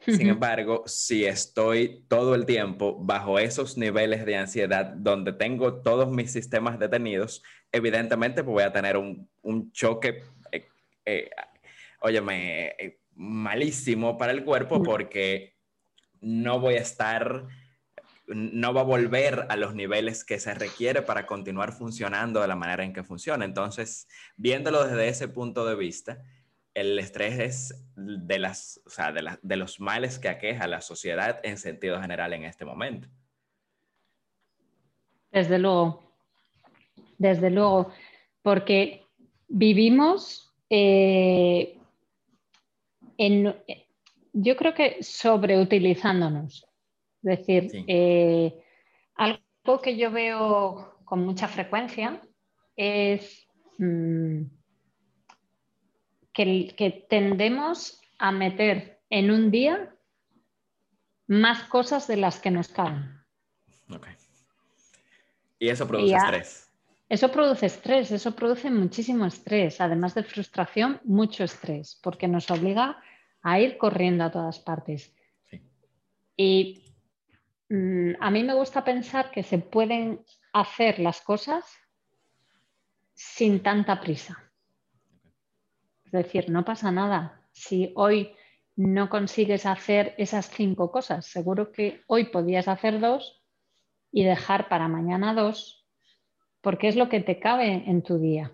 [0.00, 6.10] Sin embargo, si estoy todo el tiempo bajo esos niveles de ansiedad donde tengo todos
[6.10, 9.28] mis sistemas detenidos, evidentemente pues voy a tener un,
[9.72, 10.68] choque, eh,
[11.04, 11.30] eh,
[12.00, 15.56] óyeme, eh, malísimo para el cuerpo porque
[16.20, 17.46] no voy a estar,
[18.26, 22.56] no va a volver a los niveles que se requiere para continuar funcionando de la
[22.56, 23.44] manera en que funciona.
[23.44, 24.06] Entonces,
[24.36, 26.22] viéndolo desde ese punto de vista,
[26.80, 28.80] el estrés es de, las,
[29.42, 33.08] de, los males que aqueja a la sociedad en sentido general en este momento.
[35.30, 36.14] Desde luego,
[37.18, 37.92] desde luego,
[38.42, 39.04] porque
[39.48, 41.78] vivimos eh,
[43.16, 43.54] en,
[44.32, 46.64] yo creo que sobreutilizándonos.
[47.22, 48.54] Es decir, eh,
[49.16, 52.22] algo que yo veo con mucha frecuencia
[52.76, 53.46] es...
[53.78, 54.57] Mm,
[56.38, 59.92] que, tendemos a meter en un día
[61.26, 63.18] más cosas de las que nos caben.
[65.58, 66.70] Y eso produce estrés.
[67.08, 73.02] Eso produce estrés, eso produce muchísimo estrés, además de frustración, mucho estrés, porque nos obliga
[73.42, 75.12] a ir corriendo a todas partes.
[76.36, 76.84] Y
[77.70, 81.64] mm, a mí me gusta pensar que se pueden hacer las cosas
[83.14, 84.47] sin tanta prisa.
[86.08, 87.42] Es decir, no pasa nada.
[87.52, 88.32] Si hoy
[88.76, 93.42] no consigues hacer esas cinco cosas, seguro que hoy podías hacer dos
[94.10, 95.86] y dejar para mañana dos,
[96.62, 98.50] porque es lo que te cabe en tu día.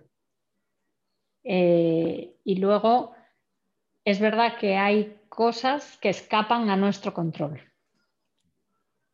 [1.44, 3.14] Eh, y luego,
[4.04, 7.60] es verdad que hay cosas que escapan a nuestro control.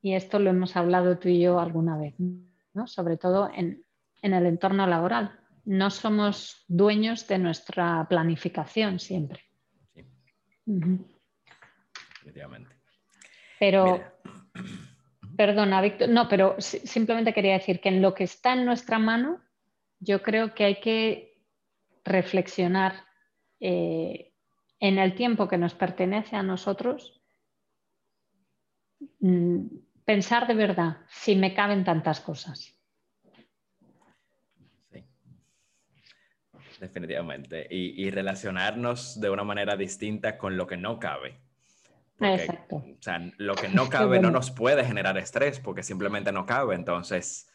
[0.00, 2.14] Y esto lo hemos hablado tú y yo alguna vez,
[2.72, 2.86] ¿no?
[2.86, 3.84] sobre todo en
[4.22, 5.39] el entorno laboral
[5.70, 9.44] no somos dueños de nuestra planificación siempre.
[9.94, 10.04] Sí.
[12.14, 12.74] Definitivamente.
[13.60, 14.02] Pero,
[15.36, 19.40] perdona, Víctor, no, pero simplemente quería decir que en lo que está en nuestra mano,
[20.00, 21.40] yo creo que hay que
[22.04, 23.04] reflexionar
[23.60, 24.32] eh,
[24.80, 27.22] en el tiempo que nos pertenece a nosotros,
[29.20, 29.66] mm,
[30.04, 32.79] pensar de verdad si me caben tantas cosas.
[36.80, 37.66] Definitivamente.
[37.70, 41.38] Y, relacionarnos de una manera distinta con lo que no cabe.
[42.20, 42.76] Exacto.
[42.76, 46.74] O sea, lo que no cabe no nos puede generar estrés porque simplemente no cabe.
[46.74, 47.48] Entonces,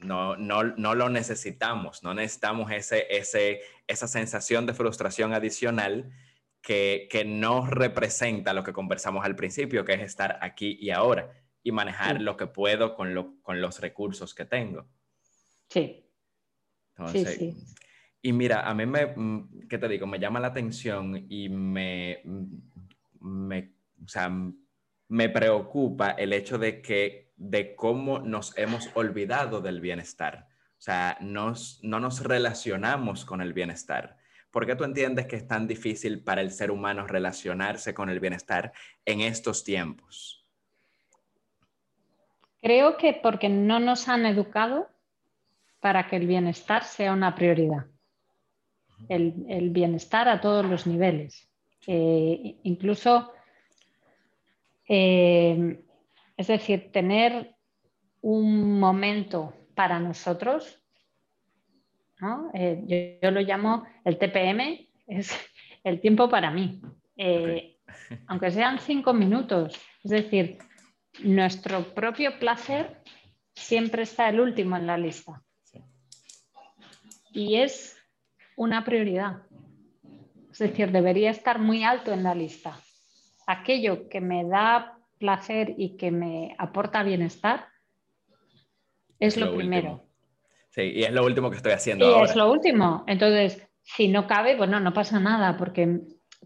[0.00, 2.02] no, no, no, lo necesitamos.
[2.02, 6.10] No necesitamos ese, ese, esa sensación de frustración adicional
[6.60, 11.30] que, que no representa lo que conversamos al principio, que es estar aquí y ahora
[11.62, 14.86] y manejar lo que puedo con, lo, con los recursos que tengo.
[15.68, 16.05] Sí,
[16.96, 17.76] Entonces, sí, sí.
[18.22, 20.06] Y mira, a mí me, mm, ¿qué te digo?
[20.06, 22.44] Me llama la atención y me, mm,
[23.20, 23.72] me,
[24.04, 24.30] o sea,
[25.08, 30.48] me preocupa el hecho de que, de cómo nos hemos olvidado del bienestar.
[30.78, 34.16] O sea, nos, no nos relacionamos con el bienestar.
[34.50, 38.20] ¿Por qué tú entiendes que es tan difícil para el ser humano relacionarse con el
[38.20, 38.72] bienestar
[39.04, 40.44] en estos tiempos?
[42.60, 44.88] Creo que porque no nos han educado
[45.86, 47.86] para que el bienestar sea una prioridad
[49.08, 51.48] el, bienestar a todos los niveles.
[51.86, 53.32] Eh, incluso,
[54.88, 55.80] eh,
[56.36, 57.54] es decir, tener
[58.20, 60.82] un momento para nosotros,
[62.54, 65.30] eh, yo, lo llamo el TPM, es
[65.84, 66.80] el tiempo para mí.
[68.26, 70.58] aunque sean cinco minutos, es decir,
[71.22, 73.02] nuestro propio placer
[73.54, 75.45] siempre está el último en la lista.
[77.36, 77.94] Y es
[78.56, 79.42] una prioridad.
[80.50, 82.80] Es decir, debería estar muy alto en la lista.
[83.46, 87.66] Aquello que me da placer y que me aporta bienestar
[89.18, 90.02] es, lo, primero.
[90.70, 92.22] Sí, y es lo último que estoy haciendo.
[92.22, 93.04] Y es lo último.
[93.06, 96.00] Entonces, si no cabe, bueno, no pasa nada porque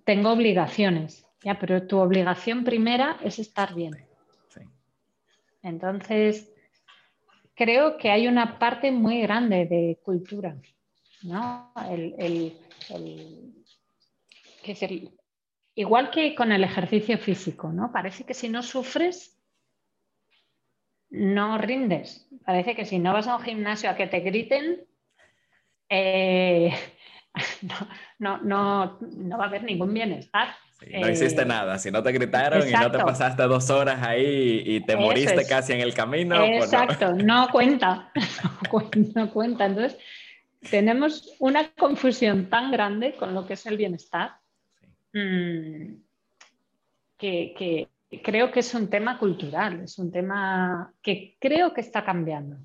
[0.05, 1.25] tengo obligaciones.
[1.45, 3.93] Ya, pero tu obligación primera es estar bien.
[4.49, 4.63] Sí.
[5.63, 6.53] Entonces,
[7.55, 10.57] creo que hay una parte muy grande de cultura
[11.23, 11.73] ¿no?
[15.75, 17.93] igual que con el ejercicio físico, ¿no?
[17.93, 19.41] Parece que si no sufres,
[21.11, 22.29] no rindes.
[22.45, 24.87] Parece que si no vas a un gimnasio a que te griten,
[25.89, 26.73] eh,
[28.19, 30.49] no, no, va a haber ningún bienestar.
[30.93, 34.63] no hiciste eh, nada, si no te gritaron y no te pasaste dos horas ahí
[34.65, 36.37] y te moriste casi en el camino.
[36.37, 37.49] Pues exacto, no.
[37.51, 38.13] cuenta,
[39.15, 39.67] no cuenta.
[39.67, 39.99] Entonces,
[40.69, 44.33] tenemos una confusión tan grande con lo que es el bienestar
[45.13, 45.95] mm,
[47.17, 47.89] que,
[48.23, 52.57] creo que es un tema cultural, es un tema que creo que está cambiando.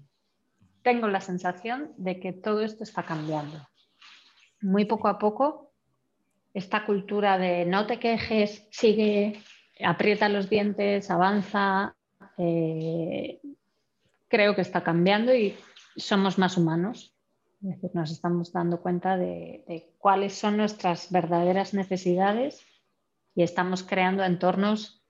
[0.81, 3.67] Tengo la sensación de que todo esto está cambiando.
[4.61, 5.73] Muy poco a poco,
[6.53, 9.41] esta cultura de no te quejes, sigue,
[9.83, 11.95] aprieta los dientes, avanza,
[12.37, 13.41] eh,
[14.29, 15.57] creo que está cambiando y
[15.97, 17.14] somos más humanos
[17.93, 22.65] nos estamos dando cuenta de, cuáles son nuestras verdaderas necesidades
[23.33, 25.03] y estamos creando entornos,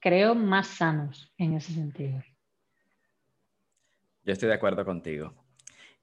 [0.00, 2.22] creo, más sanos en ese sentido.
[4.24, 5.34] Yo estoy de acuerdo contigo.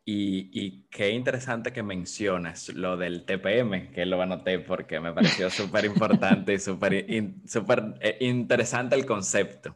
[0.10, 5.84] Y, qué interesante que mencionas lo del TPM, que lo anoté porque me pareció súper
[5.84, 9.76] importante y súper eh, interesante el concepto.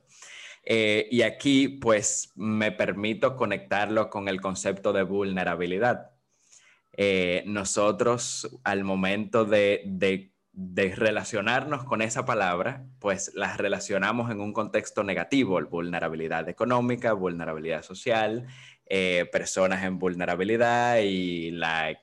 [0.64, 6.11] Eh, y aquí, pues, me permito conectarlo con el concepto de vulnerabilidad.
[6.94, 10.30] Eh, nosotros, al momento de, de,
[10.96, 18.46] relacionarnos con esa palabra, pues las relacionamos en un contexto negativo, vulnerabilidad económica, vulnerabilidad social,
[18.86, 21.98] eh, personas en vulnerabilidad y la...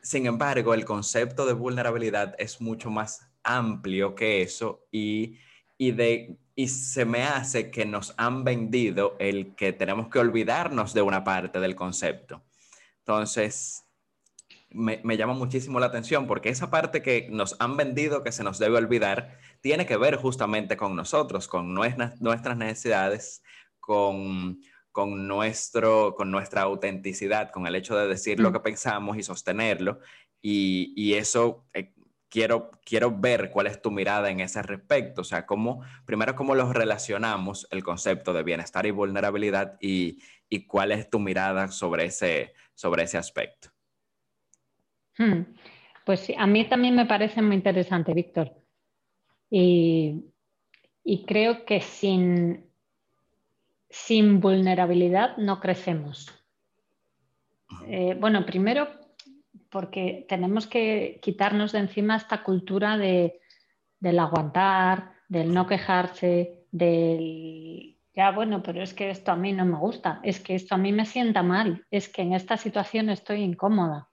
[0.00, 5.38] sin embargo, el concepto de vulnerabilidad es mucho más amplio que eso y,
[5.76, 10.94] y de y se me hace que nos han vendido el que tenemos que olvidarnos
[10.94, 12.42] de una parte del concepto.
[13.06, 13.84] Entonces,
[14.70, 18.58] me, llama muchísimo la atención porque esa parte que nos han vendido que se nos
[18.58, 23.42] debe olvidar tiene que ver justamente con nosotros, con nuestras, nuestras necesidades,
[23.78, 24.58] con,
[24.90, 28.52] con, nuestro, con nuestra autenticidad, con el hecho de decir lo mm.
[28.54, 30.00] que pensamos y sostenerlo.
[30.40, 31.94] Y, y eso eh,
[32.30, 35.20] quiero, quiero ver cuál es tu mirada en ese respecto.
[35.20, 40.66] O sea, cómo, primero, cómo los relacionamos el concepto de bienestar y vulnerabilidad y, y
[40.66, 43.68] cuál es tu mirada sobre ese, sobre ese aspecto.
[45.18, 45.42] Hmm.
[46.04, 48.52] Pues a mí también me parece muy interesante, Víctor.
[49.50, 50.24] Y,
[51.02, 52.66] y, creo que sin,
[53.88, 56.28] sin vulnerabilidad no crecemos.
[57.86, 58.88] Eh, bueno, primero
[59.70, 63.40] porque tenemos que quitarnos de encima esta cultura de,
[63.98, 69.64] del aguantar, del no quejarse, del ya bueno, pero es que esto a mí no
[69.64, 73.10] me gusta, es que esto a mí me sienta mal, es que en esta situación
[73.10, 74.08] estoy incómoda.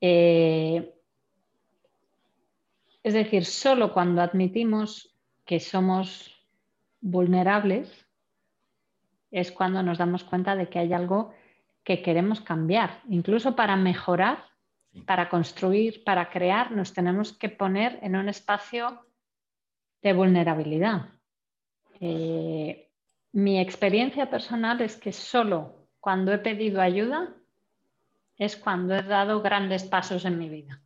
[0.00, 0.94] Eh,
[3.02, 6.46] es decir, solo cuando admitimos que somos
[7.00, 8.06] vulnerables
[9.30, 11.32] es cuando nos damos cuenta de que hay algo
[11.84, 14.48] que queremos cambiar, incluso para mejorar
[15.06, 19.06] para construir, para crear, nos tenemos que poner en un espacio
[20.02, 21.10] de vulnerabilidad.
[22.00, 22.87] Eh,
[23.32, 27.34] mi experiencia personal es que solo cuando he pedido ayuda
[28.36, 30.82] es cuando he dado grandes pasos en mi vida.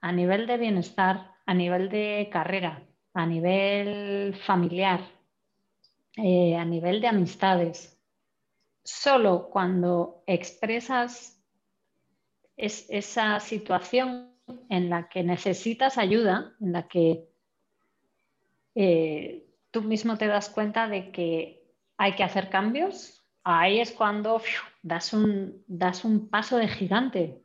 [0.00, 5.00] A nivel de bienestar, a nivel de carrera, a nivel familiar,
[6.16, 7.98] eh, a nivel de amistades.
[8.84, 11.42] Solo cuando expresas
[12.56, 14.34] esa situación
[14.68, 17.28] en la que necesitas ayuda, en la que
[18.74, 21.62] eh, tú mismo te das cuenta de que
[21.96, 24.40] hay que hacer cambios, ahí es cuando
[24.82, 27.42] das, un, das un paso de gigante,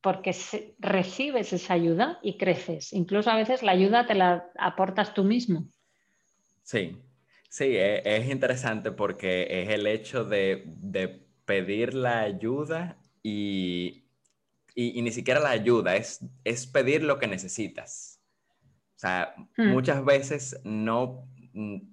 [0.00, 0.34] porque
[0.78, 2.92] recibes esa ayuda y creces.
[2.92, 5.68] Incluso a veces la ayuda te la aportas tú mismo.
[6.62, 6.96] Sí,
[7.48, 14.04] sí, e, es, interesante porque es el hecho de, pedir la ayuda y,
[14.76, 18.20] ni siquiera la ayuda, es, es pedir lo que necesitas.
[18.96, 19.68] O sea, hmm.
[19.68, 21.26] muchas veces no,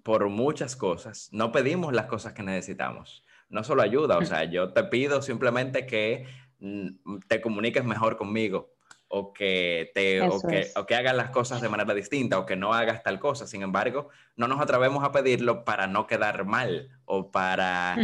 [0.03, 3.23] por muchas cosas, no pedimos las cosas que necesitamos.
[3.49, 6.25] No solo ayuda, o sea, yo te pido simplemente que
[6.59, 8.73] mm, te comuniques mejor conmigo
[9.07, 12.55] o que, te, o que, o que, hagas las cosas de manera distinta o que
[12.55, 13.47] no hagas tal cosa.
[13.47, 17.97] Sin embargo, no nos atrevemos a pedirlo para no quedar mal o para,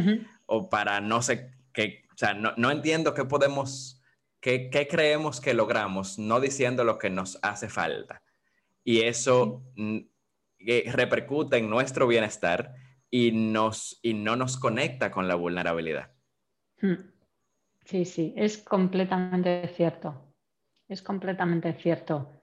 [0.46, 4.02] o para no sé qué, o sea, no, no entiendo qué podemos,
[4.40, 8.22] qué, qué, creemos que logramos no diciendo lo que nos hace falta
[8.84, 9.64] y eso
[10.88, 12.74] repercute en nuestro bienestar
[13.10, 16.12] y, nos, y no nos conecta con la vulnerabilidad.
[16.82, 17.12] Hmm.
[17.86, 20.34] Sí, sí, es completamente cierto.
[20.88, 22.42] Es completamente cierto.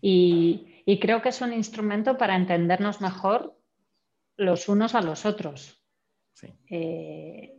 [0.00, 3.58] Y, creo que es un instrumento para entendernos mejor
[4.36, 5.82] los unos a los otros.
[6.68, 7.56] Eh,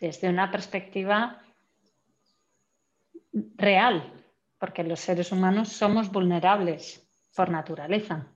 [0.00, 1.42] desde una perspectiva
[3.32, 4.12] real,
[4.58, 8.32] porque los seres humanos somos vulnerables por naturaleza.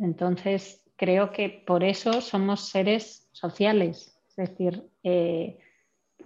[0.00, 5.58] Entonces, creo que por eso somos seres sociales, es decir, eh,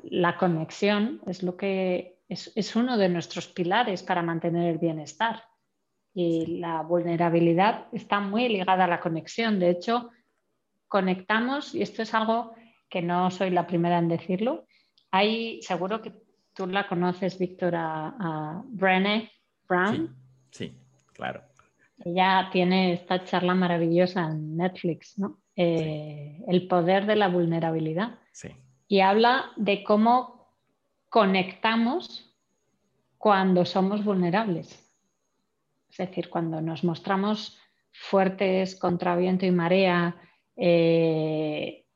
[0.03, 5.45] la conexión es lo que es, uno de nuestros pilares para mantener el bienestar.
[6.13, 9.59] Y la vulnerabilidad está muy ligada a la conexión.
[9.59, 10.11] De hecho,
[10.89, 12.55] conectamos, y esto es algo
[12.89, 14.67] que no soy la primera en decirlo,
[15.11, 16.13] hay, seguro que
[16.53, 19.31] tú la conoces, Víctor, a, Brené
[19.69, 20.17] Brown.
[20.51, 20.77] sí.
[21.13, 21.54] Claro.
[21.99, 25.39] Ella tiene esta charla maravillosa en Netflix, ¿no?
[25.57, 28.19] Eh, el poder de la vulnerabilidad.
[28.33, 28.49] Sí.
[28.89, 30.49] Y habla de cómo
[31.09, 32.35] conectamos
[33.19, 34.81] cuando somos vulnerables.
[35.89, 37.59] Es decir, cuando nos mostramos
[37.93, 40.17] fuertes contra viento y marea
[40.57, 41.87] eh,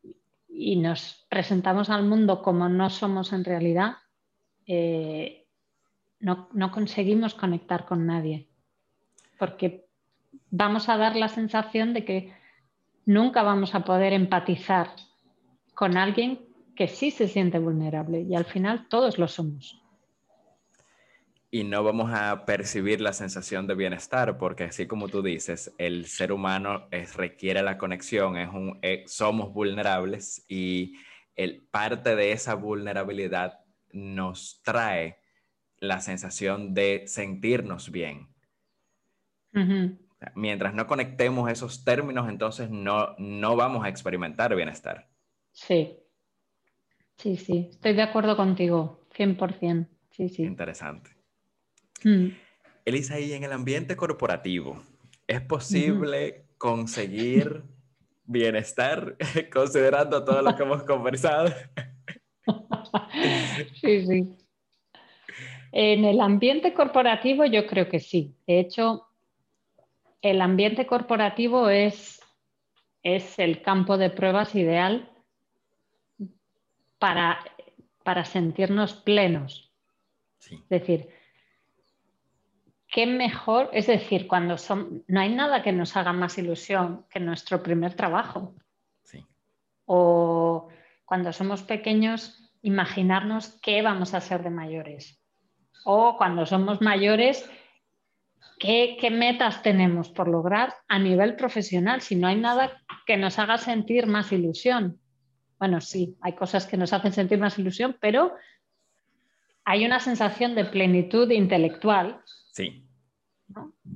[0.48, 3.96] y nos presentamos al mundo como no somos en realidad,
[4.66, 5.46] eh,
[6.20, 8.48] no conseguimos conectar con nadie
[9.38, 9.87] porque
[10.50, 12.32] vamos a dar la sensación de que
[13.04, 14.90] nunca vamos a poder empatizar
[15.74, 16.40] con alguien
[16.76, 19.82] que sí se siente vulnerable y al final todos lo somos.
[21.50, 26.06] Y no vamos a percibir la sensación de bienestar porque así como tú dices, el
[26.06, 26.86] ser humano
[27.16, 30.94] requiere la conexión, es un, eh, somos vulnerables y
[31.36, 33.60] el, parte de esa vulnerabilidad
[33.92, 35.18] nos trae
[35.78, 38.28] la sensación de sentirnos bien
[40.34, 45.08] Mientras no conectemos esos términos, entonces no, no vamos a experimentar bienestar.
[45.52, 45.96] Sí,
[47.16, 49.88] sí, sí, estoy de acuerdo contigo, 100%.
[50.10, 50.42] Sí, sí.
[50.42, 51.10] Interesante.
[52.04, 52.28] Mm.
[52.84, 54.82] Elisa, y en el ambiente corporativo,
[55.26, 57.62] ¿es posible conseguir
[58.24, 59.16] bienestar
[59.52, 61.52] considerando todo lo que hemos conversado?
[63.80, 64.36] sí, sí.
[65.70, 68.34] En el ambiente corporativo yo creo que sí.
[68.46, 69.07] De hecho,
[70.22, 72.20] el ambiente corporativo es,
[73.02, 75.10] es el campo de pruebas ideal
[76.98, 77.38] para,
[78.02, 79.72] para sentirnos plenos.
[80.40, 81.08] Es decir,
[82.88, 87.20] qué mejor, es decir, cuando son, no hay nada que nos haga más ilusión que
[87.20, 88.54] nuestro primer trabajo.
[89.90, 90.68] O
[91.06, 95.18] cuando somos pequeños, imaginarnos qué vamos a hacer de mayores.
[95.84, 97.48] O cuando somos mayores,
[98.58, 102.00] ¿Qué, metas tenemos por lograr a nivel profesional?
[102.00, 105.00] Si no hay nada que nos haga sentir más ilusión.
[105.58, 108.34] Bueno, sí, hay cosas que nos hacen sentir más ilusión, pero
[109.64, 112.20] hay una sensación de plenitud intelectual.
[112.52, 112.84] Sí.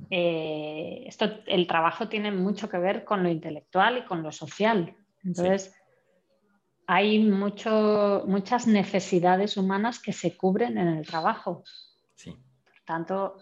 [0.09, 4.95] Eh, esto, el trabajo tiene mucho que ver con lo intelectual y con lo social.
[5.23, 5.75] Entonces,
[6.87, 11.63] hay mucho, muchas necesidades humanas que se cubren en el trabajo.
[12.15, 12.31] Sí.
[12.31, 13.37] Por tanto,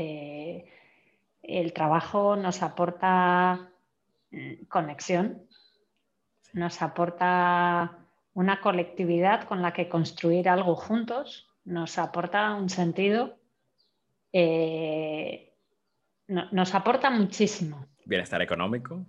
[0.00, 0.64] eh,
[1.42, 3.70] el trabajo nos aporta
[4.30, 5.42] mm, conexión,
[6.52, 7.98] nos aporta
[8.34, 13.36] una colectividad con la que construir algo juntos nos aporta un sentido,
[14.32, 15.52] eh,
[16.28, 17.86] nos aporta muchísimo.
[18.06, 19.04] Bienestar económico.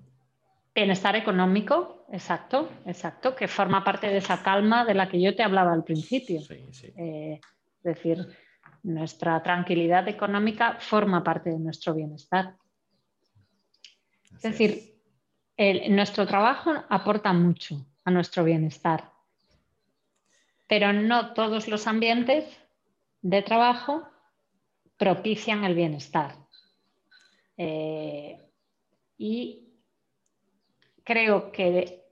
[0.75, 5.43] Bienestar económico, exacto, exacto, que forma parte de esa calma de la que yo te
[5.43, 6.41] hablaba al principio.
[6.49, 7.39] Eh,
[7.77, 8.27] es decir,
[8.83, 12.55] nuestra tranquilidad económica forma parte de nuestro bienestar.
[14.35, 14.95] es decir,
[15.89, 19.11] nuestro trabajo aporta mucho a nuestro bienestar,
[20.67, 22.45] pero no todos los ambientes
[23.21, 24.07] de trabajo
[24.97, 26.35] propician el bienestar.
[27.57, 28.39] Eh,
[29.17, 29.69] y
[31.03, 32.05] creo que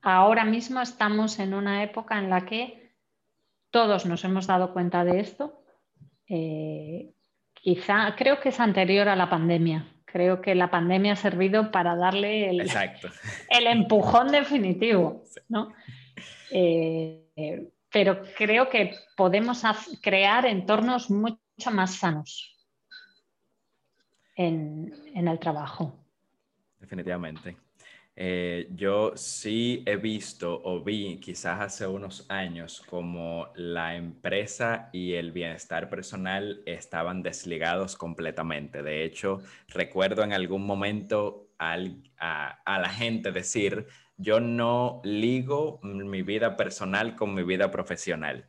[0.00, 2.92] ahora mismo estamos en una época en la que
[3.70, 5.61] todos nos hemos dado cuenta de esto.
[6.34, 7.12] Eh,
[7.52, 9.86] quizá, creo que es anterior a la pandemia.
[10.06, 12.60] Creo que la pandemia ha servido para darle el,
[13.50, 15.24] el empujón definitivo.
[16.50, 19.62] Eh, pero creo que podemos
[20.00, 22.58] crear entornos mucho más sanos
[24.34, 25.94] en el trabajo.
[26.80, 27.56] Definitivamente.
[28.14, 35.14] Eh, yo sí he visto o vi quizás hace unos años como la empresa y
[35.14, 38.82] el bienestar personal estaban desligados completamente.
[38.82, 41.78] De hecho, recuerdo en algún momento a,
[42.18, 43.86] a la gente decir,
[44.16, 48.46] yo no ligo mi vida personal con mi vida profesional.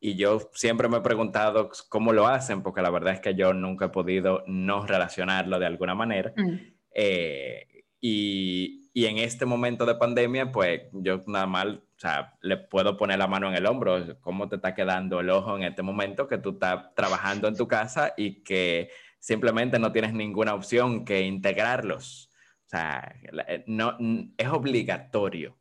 [0.00, 3.54] Y yo siempre me he preguntado cómo lo hacen, porque la verdad es que yo
[3.54, 6.32] nunca he podido no relacionarlo de alguna manera.
[6.36, 6.56] Mm.
[6.94, 7.73] Eh,
[8.06, 12.98] y, y en este momento de pandemia, pues yo nada más, o sea, le puedo
[12.98, 16.28] poner la mano en el hombro, cómo te está quedando el ojo en este momento
[16.28, 21.22] que tú estás trabajando en tu casa y que simplemente no tienes ninguna opción que
[21.22, 22.28] integrarlos.
[22.66, 23.16] O sea,
[23.48, 23.96] eh, no,
[24.36, 25.58] es obligatorio.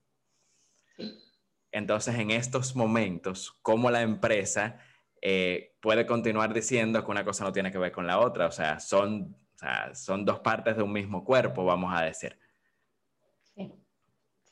[1.71, 4.79] Entonces, en estos momentos, ¿cómo la empresa
[5.21, 8.47] eh, puede continuar diciendo que una cosa no tiene que ver con la otra?
[8.47, 12.37] O sea, son, sea, son dos partes de un mismo cuerpo, vamos a decir.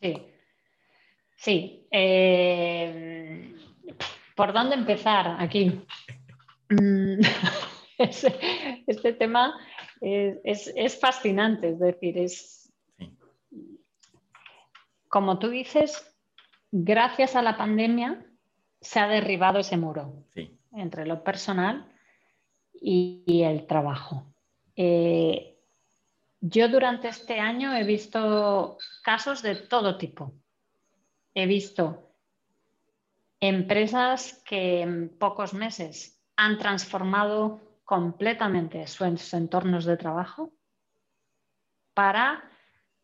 [0.02, 0.18] Sí,
[1.36, 1.88] sí.
[1.92, 3.56] Eh,
[4.36, 5.86] ¿Por dónde empezar aquí?
[6.70, 7.20] Mm,
[7.98, 9.54] este, tema
[10.02, 12.74] es, fascinante, es decir, es...
[15.08, 16.08] Como tú dices,
[16.72, 18.26] gracias a la pandemia
[18.80, 20.26] se ha derribado ese muro
[20.72, 21.92] entre lo personal
[22.74, 24.31] y, el trabajo.
[24.76, 25.58] Eh,
[26.40, 30.34] yo durante este año he visto casos de todo tipo.
[31.34, 32.12] He visto
[33.40, 40.54] empresas que en pocos meses han transformado completamente sus entornos de trabajo
[41.94, 42.50] para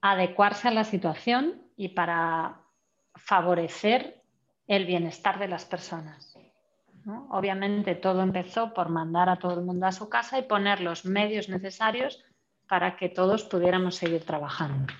[0.01, 2.61] adecuarse a la situación y para
[3.15, 4.23] favorecer
[4.67, 6.26] el bienestar de las personas.
[7.29, 11.05] Obviamente todo empezó por mandar a todo el mundo a su casa y poner los
[11.05, 12.23] medios necesarios
[12.67, 14.93] para que todos pudiéramos seguir trabajando.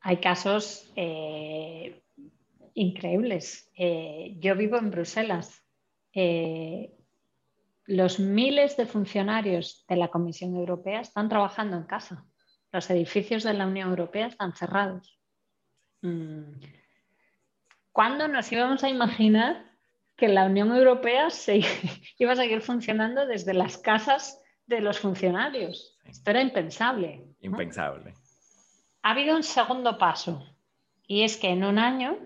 [0.00, 2.02] Hay casos eh,
[2.72, 3.70] increíbles.
[3.76, 5.62] Eh, yo vivo en Bruselas.
[6.14, 6.94] Eh,
[7.86, 12.24] los miles de funcionarios de la Comisión Europea están trabajando en casa.
[12.72, 15.20] Los edificios de la Unión Europea están cerrados.
[16.00, 16.83] Mm.
[17.94, 19.70] ¿Cuándo nos íbamos a imaginar
[20.16, 21.60] que la Unión Europea se
[22.18, 25.96] iba a seguir funcionando desde las casas de los funcionarios.
[26.04, 27.24] Esto era impensable.
[27.40, 28.14] Impensable.
[29.02, 30.44] Ha habido un segundo paso
[31.06, 32.18] y es que en un año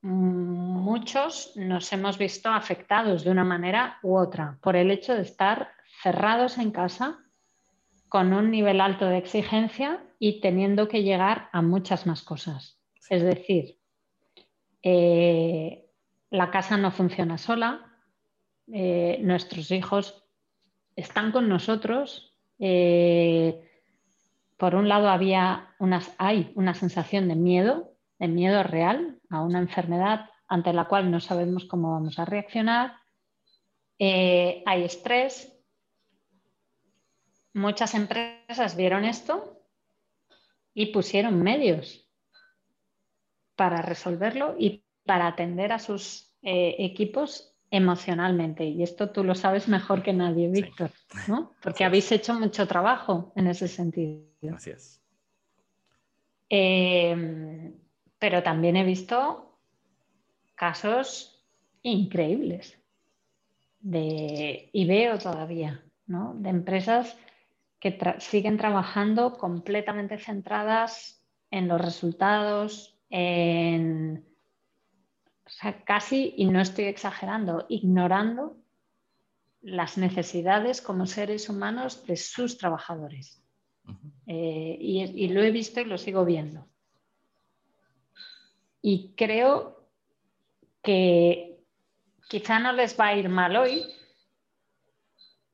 [0.00, 5.20] mm, muchos nos hemos visto afectados de una manera u otra por el hecho de
[5.20, 5.70] estar
[6.02, 7.18] cerrados en casa
[8.08, 12.80] con un nivel alto de exigencia y teniendo que llegar a muchas más cosas.
[13.10, 13.79] Es decir,
[14.82, 15.90] eh,
[16.30, 17.86] la casa no funciona sola,
[18.72, 20.24] eh, nuestros hijos
[20.96, 22.36] están con nosotros.
[22.58, 23.66] Eh,
[24.56, 29.58] por un lado había unas, hay una sensación de miedo, de miedo real a una
[29.58, 32.96] enfermedad ante la cual no sabemos cómo vamos a reaccionar.
[33.98, 35.56] Hay estrés.
[37.52, 39.62] Muchas empresas vieron esto
[40.74, 42.09] y pusieron medios
[43.60, 48.64] para resolverlo y para atender a sus eh, equipos emocionalmente.
[48.64, 50.90] Y esto tú lo sabes mejor que nadie, Víctor,
[51.28, 51.52] ¿no?
[51.60, 54.22] Porque habéis hecho mucho trabajo en ese sentido.
[54.40, 55.02] Gracias.
[56.48, 57.74] Em,
[58.18, 59.58] pero también he visto
[60.54, 61.44] casos
[61.82, 62.78] increíbles
[63.80, 66.32] de, y veo todavía, ¿no?
[66.34, 67.14] De empresas
[67.78, 74.24] que siguen trabajando completamente centradas en los resultados, en,
[75.84, 78.56] casi, y no estoy exagerando, ignorando
[79.62, 83.42] las necesidades como seres humanos de sus trabajadores.
[84.26, 86.68] Eh, y, lo he visto y lo sigo viendo.
[88.80, 89.88] Y creo
[90.82, 91.60] que
[92.28, 93.82] quizá no les va a ir mal hoy,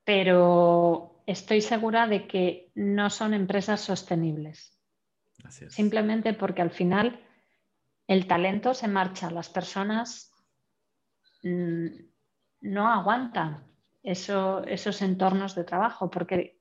[0.04, 4.78] pero estoy segura de que no son empresas sostenibles.
[5.68, 7.25] Simplemente porque al final
[8.06, 10.32] el talento se marcha, las personas
[11.42, 11.86] mm,
[12.60, 13.64] no aguantan
[14.02, 16.60] esos entornos de trabajo porque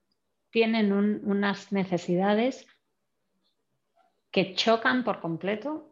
[0.49, 2.65] tienen unas necesidades
[4.31, 5.91] que chocan por completo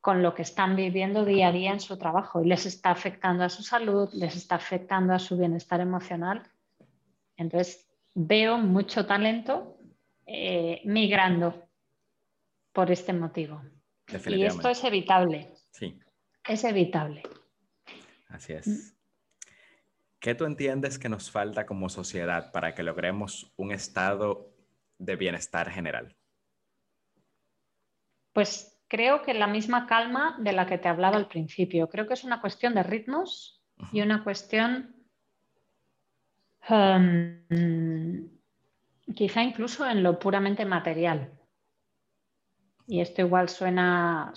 [0.00, 3.44] con lo que están viviendo día a día en su trabajo y les está afectando
[3.44, 6.42] a su salud, les está afectando a su bienestar emocional.
[7.38, 9.78] Entonces, veo mucho talento
[10.26, 11.68] eh, migrando
[12.72, 13.62] por este motivo.
[14.26, 15.52] Y esto es evitable.
[15.70, 15.98] Sí.
[16.46, 17.22] Es evitable.
[18.28, 18.94] Así es.
[20.20, 24.54] ¿Qué tú entiendes que nos falta como sociedad para que logremos un estado
[24.98, 26.16] de bienestar general?
[28.32, 31.88] Pues creo que la misma calma de la que te hablaba al principio.
[31.88, 33.62] Creo que es una cuestión de ritmos
[33.92, 34.96] y una cuestión
[36.70, 38.28] um,
[39.14, 41.33] quizá incluso en lo puramente material.
[42.86, 44.32] Y esto igual suena,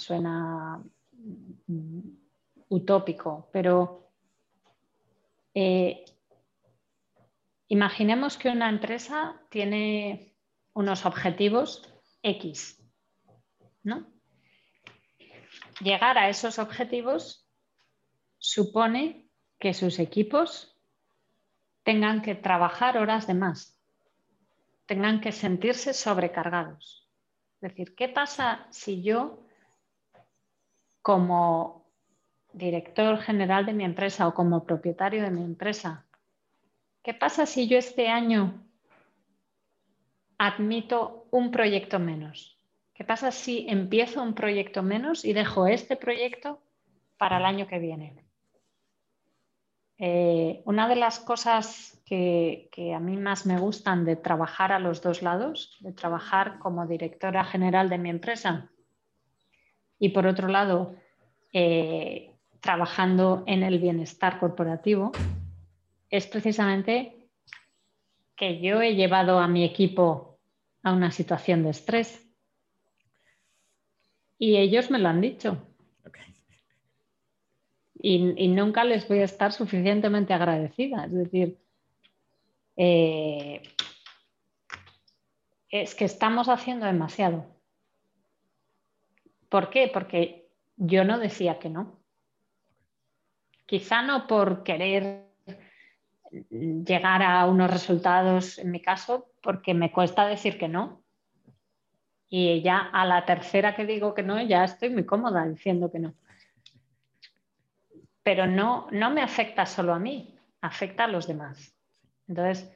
[1.67, 1.99] mm,
[2.69, 4.09] utópico, pero
[5.53, 6.05] eh,
[7.67, 10.35] imaginemos que una empresa tiene
[10.73, 11.93] unos objetivos
[12.23, 12.81] X,
[13.83, 14.07] ¿no?
[15.79, 17.47] Llegar a esos objetivos
[18.37, 19.27] supone
[19.59, 20.75] que sus equipos
[21.83, 23.79] tengan que trabajar horas de más,
[24.85, 27.06] tengan que sentirse sobrecargados.
[27.57, 29.39] Es decir, ¿qué pasa si yo,
[31.01, 31.87] como
[32.53, 36.05] director general de mi empresa o como propietario de mi empresa,
[37.01, 38.63] qué pasa si yo este año
[40.37, 42.59] admito un proyecto menos?
[42.93, 46.61] ¿Qué pasa si empiezo un proyecto menos y dejo este proyecto
[47.17, 48.23] para el año que viene?
[49.97, 55.01] Eh, una de las cosas que, a mí más me gustan de trabajar a los
[55.01, 58.69] dos lados, de trabajar como directora general de mi empresa
[59.99, 60.95] y por otro lado,
[61.51, 62.31] eh,
[62.61, 65.11] trabajando en el bienestar corporativo,
[66.09, 67.29] es precisamente
[68.35, 70.39] que yo he llevado a mi equipo
[70.83, 72.23] a una situación de estrés.
[74.37, 75.67] Y ellos me lo han dicho
[77.99, 81.05] y, nunca les voy a estar suficientemente agradecida.
[81.05, 81.57] Es decir,
[82.77, 83.61] eh,
[85.69, 87.45] es que estamos haciendo demasiado.
[89.49, 89.89] ¿Por qué?
[89.93, 91.99] Porque yo no decía que no.
[93.65, 95.25] Quizá no por querer
[96.41, 101.03] llegar a unos resultados, en mi caso, porque me cuesta decir que no.
[102.29, 105.99] Y ya a la tercera que digo que no, ya estoy muy cómoda diciendo que
[105.99, 106.13] no
[108.27, 111.76] pero no, no me afecta solo a mí, afecta a los demás.
[112.27, 112.71] Entonces,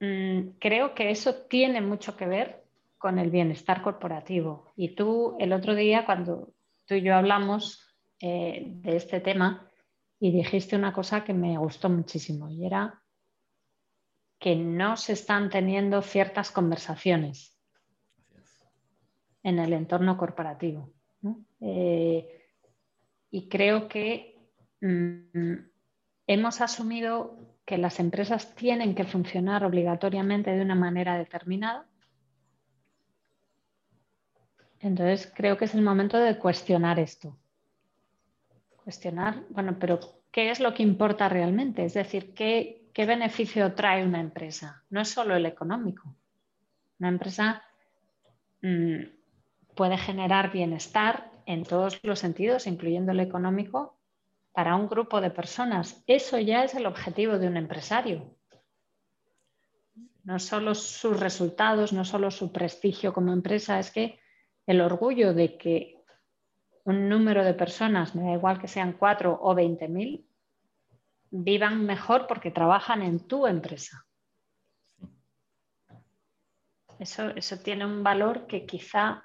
[0.00, 2.64] mm, creo que eso tiene mucho que ver
[2.98, 4.72] con el bienestar corporativo.
[4.76, 6.52] Y tú el otro día, cuando
[6.86, 9.70] tú y yo hablamos eh, de este tema,
[10.18, 13.02] y dijiste una cosa que me gustó muchísimo, y era
[14.38, 17.58] que no se están teniendo ciertas conversaciones
[19.42, 20.92] en el entorno corporativo.
[21.60, 22.44] Eh,
[23.30, 24.36] y creo que
[24.80, 25.54] Mm,
[26.26, 31.84] hemos asumido que las empresas tienen que funcionar obligatoriamente de una manera determinada.
[34.80, 37.36] Entonces creo que es el momento de cuestionar esto.
[38.84, 39.98] Cuestionar, bueno, pero
[40.30, 41.84] ¿qué es lo que importa realmente?
[41.84, 44.84] Es decir, ¿qué, qué beneficio trae una empresa?
[44.88, 46.14] No es solo el económico.
[47.00, 47.64] Una empresa
[48.62, 49.02] mm,
[49.74, 53.95] puede generar bienestar en todos los sentidos, incluyendo el económico,
[54.56, 56.02] para un grupo de personas.
[56.06, 58.38] Eso ya es el objetivo de un empresario.
[60.24, 64.18] No solo sus resultados, no solo su prestigio como empresa, es que
[64.66, 66.02] el orgullo de que
[66.84, 70.26] un número de personas, me da igual que sean cuatro o veinte mil,
[71.30, 74.06] vivan mejor porque trabajan en tu empresa.
[76.98, 79.22] Eso, eso tiene un valor que quizá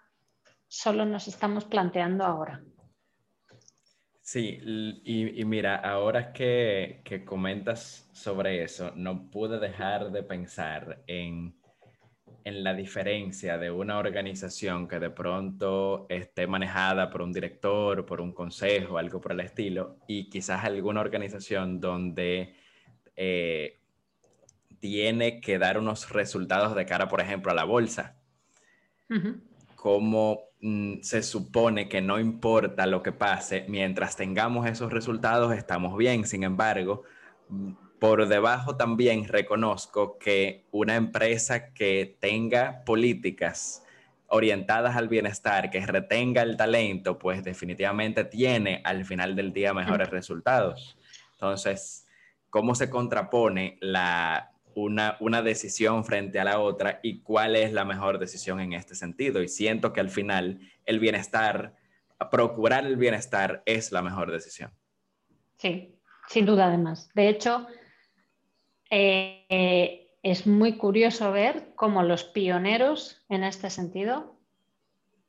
[0.67, 2.61] solo nos estamos planteando ahora.
[4.21, 4.59] Sí,
[5.03, 11.55] y, mira, ahora que, comentas sobre eso, no pude dejar de pensar en
[12.43, 18.21] en la diferencia de una organización que de pronto esté manejada por un director, por
[18.21, 22.55] un consejo, algo por el estilo, y quizás alguna organización donde
[23.15, 23.79] eh,
[24.79, 28.17] tiene que dar unos resultados de cara, por ejemplo, a la bolsa.
[29.81, 35.97] Como mm, se supone que no importa lo que pase, mientras tengamos esos resultados estamos
[35.97, 36.27] bien.
[36.27, 37.01] Sin embargo,
[37.49, 43.83] mm, por debajo también reconozco que una empresa que tenga políticas
[44.27, 50.11] orientadas al bienestar, que retenga el talento, pues definitivamente tiene al final del día mejores
[50.11, 50.95] resultados.
[51.33, 52.05] Entonces,
[52.51, 57.85] ¿cómo se contrapone la, una, una, decisión frente a la otra y cuál es la
[57.85, 59.41] mejor decisión en este sentido?
[59.41, 61.75] Y siento que al final el bienestar,
[62.29, 64.71] procurar el bienestar es la mejor decisión.
[65.57, 65.95] Sí,
[66.27, 67.09] sin duda además.
[67.13, 67.67] De hecho,
[68.89, 74.37] eh, es muy curioso ver cómo los pioneros en este sentido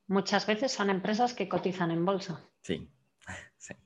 [0.06, 2.40] muchas veces son empresas que cotizan en bolsa.
[2.62, 2.88] Sí.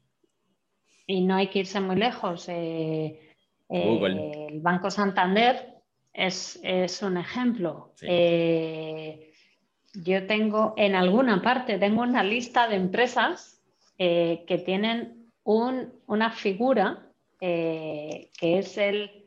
[1.09, 2.46] Y no hay que irse muy lejos.
[2.48, 3.25] Eh,
[3.68, 5.74] eh, el Banco Santander
[6.12, 6.58] es,
[7.02, 7.92] un ejemplo.
[9.94, 13.60] yo tengo en alguna parte, tengo una lista de empresas
[13.98, 19.26] que tienen una figura que es el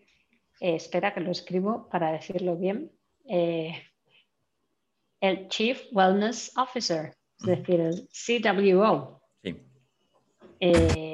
[0.60, 2.92] eh, espera que lo escribo para decirlo bien,
[3.28, 3.82] eh,
[5.22, 9.22] el Chief Wellness Officer, es decir, el CWO.
[10.62, 11.09] Eh,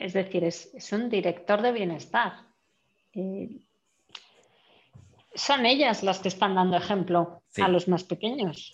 [0.00, 2.32] es decir, es, un director de bienestar.
[5.34, 8.72] son ellas las que están dando ejemplo a los más pequeños.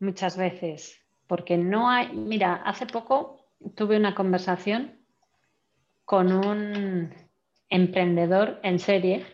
[0.00, 1.00] Muchas veces.
[1.26, 2.08] Porque no hay.
[2.12, 4.98] Mira, hace poco tuve una conversación
[6.04, 7.12] con un
[7.68, 9.26] emprendedor en serie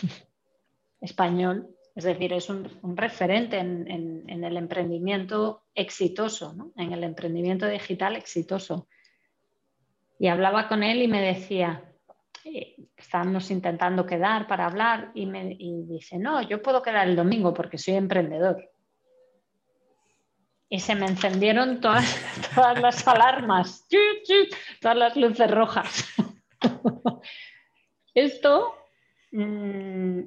[1.00, 8.88] español, es decir, es un, referente en, el emprendimiento exitoso, en el emprendimiento digital exitoso.
[10.22, 11.82] Y hablaba con él y me decía,
[12.44, 17.52] eh, estábamos intentando quedar para hablar y me dice, no, yo puedo quedar el domingo
[17.52, 18.70] porque soy emprendedor.
[20.68, 22.04] Y se me encendieron todas,
[22.54, 23.84] todas las alarmas,
[24.80, 26.04] todas las luces rojas.
[28.14, 28.76] Esto,
[29.32, 30.20] mm,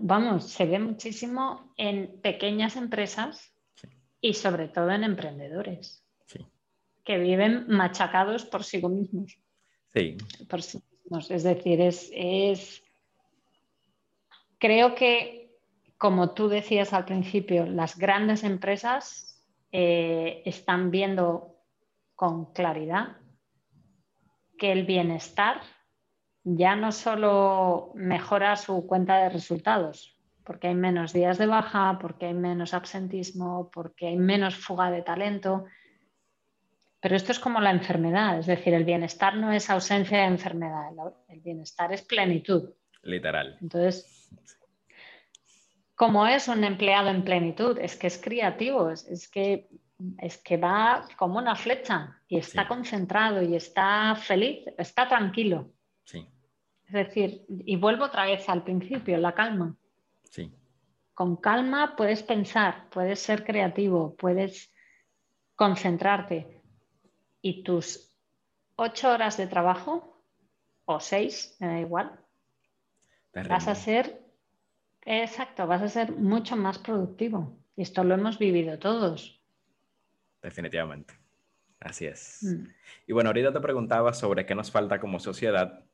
[0.00, 3.50] vamos, se ve muchísimo en pequeñas empresas
[4.20, 6.03] y sobre todo en emprendedores
[7.04, 9.38] que viven machacados por sí mismos.
[9.92, 10.16] Sí.
[10.48, 11.30] Por sí mismos.
[11.30, 12.82] Es decir, es,
[14.58, 15.56] creo que,
[15.98, 21.56] como tú decías al principio, las grandes empresas eh, están viendo
[22.14, 23.18] con claridad
[24.56, 25.60] que el bienestar
[26.44, 32.26] ya no solo mejora su cuenta de resultados, porque hay menos días de baja, porque
[32.26, 35.64] hay menos absentismo, porque hay menos fuga de talento.
[37.04, 40.88] Pero esto es como la enfermedad, es decir, el bienestar no es ausencia de enfermedad,
[41.28, 42.70] el bienestar es plenitud.
[43.02, 43.58] Literal.
[43.60, 44.30] Entonces,
[45.94, 47.78] como es un empleado en plenitud?
[47.78, 49.68] Es que es creativo, es, que,
[50.16, 55.74] es que va como una flecha y está concentrado y está feliz, está tranquilo.
[56.04, 56.26] Sí.
[56.86, 59.76] Es decir, y vuelvo otra vez al principio, la calma.
[60.22, 60.50] Sí.
[61.12, 64.72] Con calma puedes pensar, puedes ser creativo, puedes
[65.54, 66.63] concentrarte
[67.44, 68.10] y tus
[68.74, 70.18] ocho horas de trabajo
[70.86, 72.18] o seis, me da igual,
[73.34, 74.18] vas a ser,
[75.02, 77.58] exacto, vas a ser mucho más productivo.
[77.76, 79.42] Y esto lo hemos vivido todos.
[80.40, 81.12] Definitivamente.
[81.80, 82.38] Así es.
[82.42, 82.66] Mm.
[83.08, 85.84] Y bueno, ahorita te preguntaba sobre qué nos falta como sociedad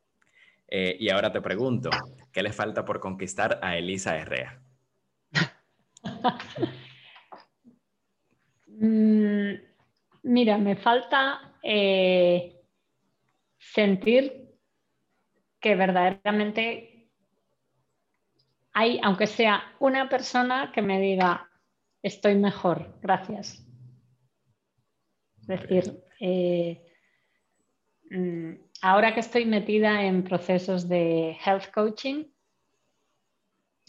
[0.68, 1.90] eh, y ahora te pregunto,
[2.30, 4.62] ¿qué le falta por conquistar a Elisa Herrea?
[8.82, 9.69] Mm,
[10.22, 12.60] mira, me falta eh,
[13.58, 14.48] sentir
[15.60, 17.10] que verdaderamente
[18.72, 21.50] hay, aunque sea una persona que me diga,
[22.02, 23.66] estoy mejor, gracias.
[25.40, 26.86] Es decir, eh,
[28.10, 28.52] mm,
[28.82, 32.24] ahora que estoy metida en procesos de health coaching,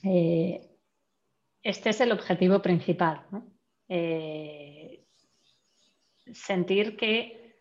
[0.04, 0.68] eh,
[1.64, 3.26] este es el objetivo principal.
[3.88, 5.01] Eh,
[6.34, 7.60] sentir que,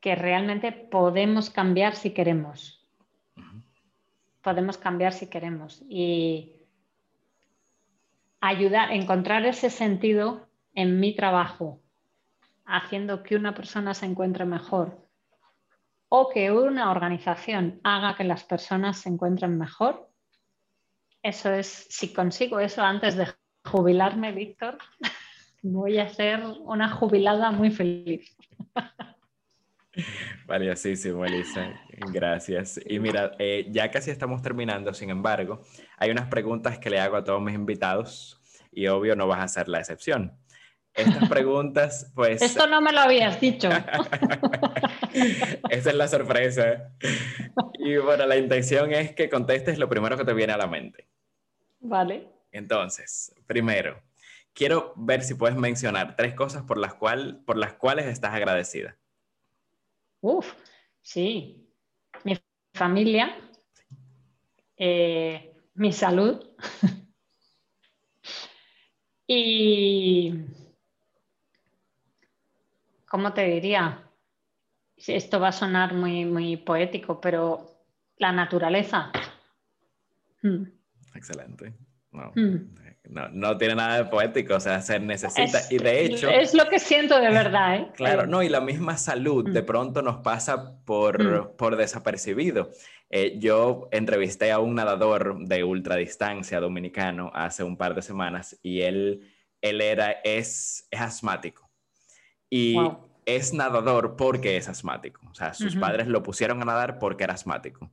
[0.00, 2.86] que realmente podemos cambiar si queremos.
[4.42, 5.84] Podemos cambiar si queremos.
[5.88, 6.58] Y
[8.40, 11.80] ayudar, encontrar ese sentido en mi trabajo,
[12.64, 15.08] haciendo que una persona se encuentre mejor
[16.08, 20.08] o que una organización haga que las personas se encuentren mejor,
[21.20, 23.26] Eso es, si consigo eso antes de
[23.64, 24.78] jubilarme, Víctor,
[25.62, 28.36] voy a ser una jubilada muy feliz.
[30.46, 31.74] Valiosísimo, Elisa.
[32.12, 32.80] Gracias.
[32.86, 35.62] Y mira, eh, ya casi estamos terminando, sin embargo,
[35.96, 38.40] hay unas preguntas que le hago a todos mis invitados
[38.70, 40.32] y obvio no vas a ser la excepción.
[40.94, 42.42] Estas preguntas, pues...
[42.42, 43.68] Esto no me lo habías dicho.
[45.70, 46.92] Esa es la sorpresa.
[47.78, 51.08] Y bueno, la intención es que contestes lo primero que te viene a la mente.
[51.80, 52.28] Vale.
[52.52, 54.00] Entonces, primero,
[54.58, 58.96] quiero ver si puedes mencionar tres cosas por las, cual, por las cuales estás agradecida.
[60.20, 60.52] Uf,
[61.00, 61.72] sí.
[62.24, 62.36] Mi
[62.74, 63.38] familia,
[64.76, 66.44] eh, mi salud
[69.28, 70.34] y,
[73.06, 74.10] ¿cómo te diría?
[74.96, 77.84] Esto va a sonar muy, muy poético, pero
[78.16, 79.12] la naturaleza.
[80.42, 80.64] Hmm.
[81.14, 81.72] Excelente.
[82.10, 85.60] Hmm no, no, tiene nada de poético, o sea, se necesita.
[85.70, 86.28] y de hecho.
[86.28, 87.88] Es lo que siento de verdad, ¿eh?
[87.96, 89.66] Claro, no, y la misma salud de mm.
[89.66, 91.56] pronto nos pasa por, mm.
[91.56, 92.70] por desapercibido.
[93.10, 98.82] Eh, yo entrevisté a un nadador de ultradistancia dominicano hace un par de semanas y
[98.82, 99.32] él,
[99.62, 101.68] él era, es, es asmático.
[102.50, 102.76] Y
[103.24, 105.20] es nadador porque es asmático.
[105.30, 107.90] O sea, sus padres lo pusieron a nadar porque era asmático.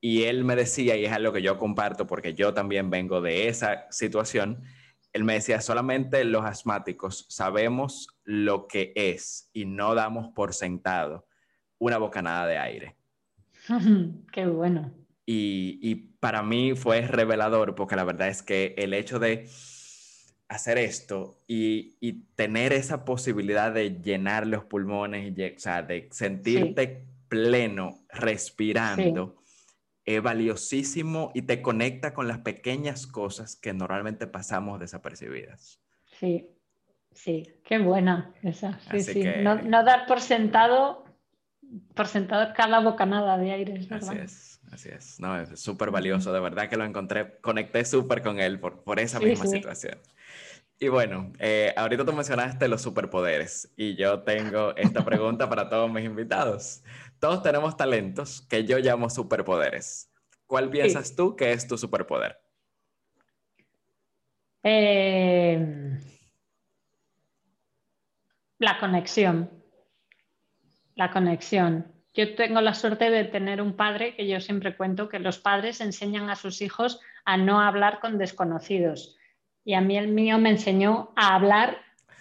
[0.00, 3.48] Y él me decía, y es algo que yo comparto porque yo también vengo de
[3.48, 4.62] esa situación,
[5.12, 11.26] él me decía, solamente los asmáticos sabemos lo que es y no damos por sentado
[11.78, 12.96] una bocanada de aire.
[14.32, 14.92] Qué bueno.
[15.24, 19.48] Y, y, para mí fue revelador porque la verdad es que el hecho de
[20.48, 26.08] hacer esto y, y tener esa posibilidad de llenar los pulmones, y, o sea, de
[26.12, 29.42] sentirte pleno respirando
[30.06, 35.80] es valiosísimo y te conecta con las pequeñas cosas que normalmente pasamos desapercibidas.
[36.18, 36.48] Sí,
[37.12, 38.78] sí, qué buena esa.
[38.92, 39.24] Sí, sí.
[39.42, 41.04] No, dar por sentado,
[41.94, 43.86] por sentado cada bocanada de aire.
[43.90, 45.18] así es, así es.
[45.18, 49.00] No, es súper valioso, de verdad que lo encontré, conecté súper con él por, por
[49.00, 49.98] esa misma situación.
[50.78, 55.90] Y bueno, eh, ahorita tú mencionaste los superpoderes y yo tengo esta pregunta para todos
[55.90, 56.82] mis invitados.
[57.18, 60.10] Todos tenemos talentos que yo llamo superpoderes.
[60.46, 62.38] ¿Cuál piensas tú que es tu superpoder?
[64.62, 65.98] Eh,
[68.58, 69.50] la conexión.
[70.94, 71.92] La conexión.
[72.14, 75.80] Yo tengo la suerte de tener un padre que yo siempre cuento que los padres
[75.80, 79.16] enseñan a sus hijos a no hablar con desconocidos.
[79.64, 81.78] Y a mí el mío me enseñó a hablar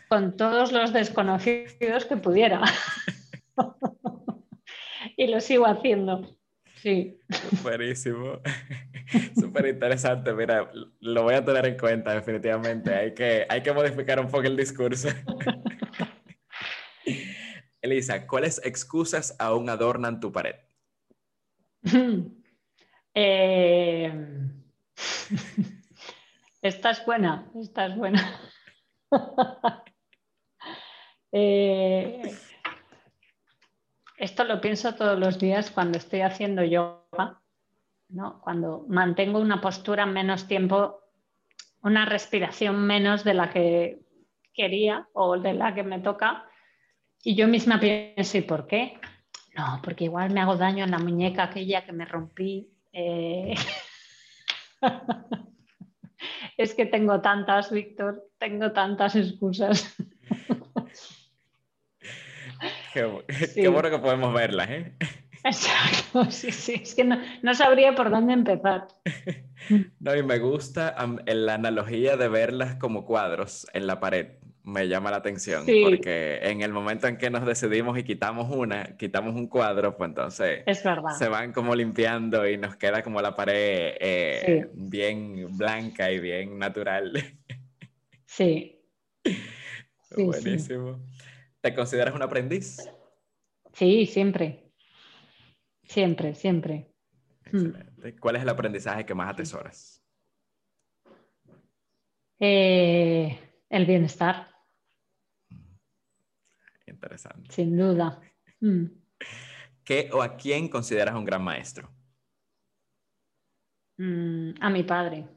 [0.09, 2.61] con todos los desconocidos que pudiera.
[5.17, 6.37] y lo sigo haciendo.
[6.75, 7.19] Sí.
[7.63, 8.39] Buenísimo.
[9.39, 10.33] Súper interesante.
[10.33, 12.93] Mira, lo voy a tener en cuenta definitivamente.
[12.93, 15.09] Hay que, hay que modificar un poco el discurso.
[17.81, 20.55] Elisa, ¿cuáles excusas aún adornan tu pared?
[23.13, 24.11] Eh,
[26.61, 28.41] esta es buena, esta es buena.
[31.31, 32.23] eh,
[34.17, 37.41] esto lo pienso todos los días cuando estoy haciendo yoga,
[38.09, 38.39] ¿no?
[38.41, 40.99] cuando mantengo una postura menos tiempo,
[41.81, 43.99] una respiración menos de la que
[44.53, 46.45] quería o de la que me toca.
[47.23, 48.99] Y yo misma pienso, ¿y por qué?
[49.57, 52.69] No, porque igual me hago daño en la muñeca aquella que me rompí.
[52.93, 53.55] Eh.
[56.57, 59.95] es que tengo tantas, Víctor, tengo tantas excusas.
[62.95, 64.93] Qué, bueno que podemos verlas, ¿eh?
[65.43, 67.19] Exacto, sí, sí, es que no,
[67.53, 68.87] sabría por dónde empezar.
[69.99, 70.95] No, y me gusta
[71.27, 76.61] la analogía de verlas como cuadros en la pared, me llama la atención, porque en
[76.61, 80.63] el momento en que nos decidimos y quitamos una, quitamos un cuadro, pues entonces
[81.19, 86.57] se van como limpiando y nos queda como la pared eh, bien blanca y bien
[86.57, 87.11] natural.
[88.25, 88.81] Sí.
[90.17, 90.99] Buenísimo.
[91.65, 92.77] ¿Te consideras un aprendiz?
[93.73, 94.71] Sí, siempre.
[95.81, 96.93] Siempre, siempre.
[97.51, 97.71] Hmm.
[98.19, 99.99] ¿Cuál es el aprendizaje que más atesoras?
[102.37, 103.35] Eh,
[103.67, 104.47] el bienestar.
[106.85, 107.51] Interesante.
[107.51, 108.21] Sin duda.
[108.59, 108.85] Hmm.
[109.83, 111.91] ¿Qué o a quién consideras un gran maestro?
[113.97, 115.27] Mm, a mi padre.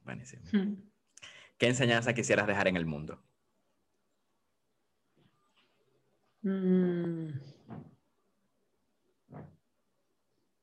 [0.00, 0.42] Buenísimo.
[0.52, 0.74] Hmm.
[1.56, 3.22] ¿Qué enseñanza quisieras dejar en el mundo?
[6.42, 7.30] Mm.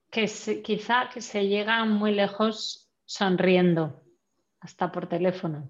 [0.10, 0.26] que
[0.64, 4.04] quizá que se llega muy lejos sonriendo,
[4.60, 5.70] hasta por teléfono,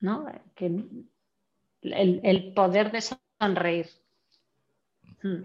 [0.00, 0.26] ¿no?
[0.54, 0.84] Que
[1.82, 3.00] el, poder de
[3.40, 3.88] sonreír.
[5.22, 5.44] Hmm.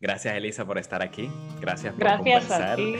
[0.00, 1.30] Gracias, Elisa, por estar aquí.
[1.60, 2.96] Gracias por Gracias A ti.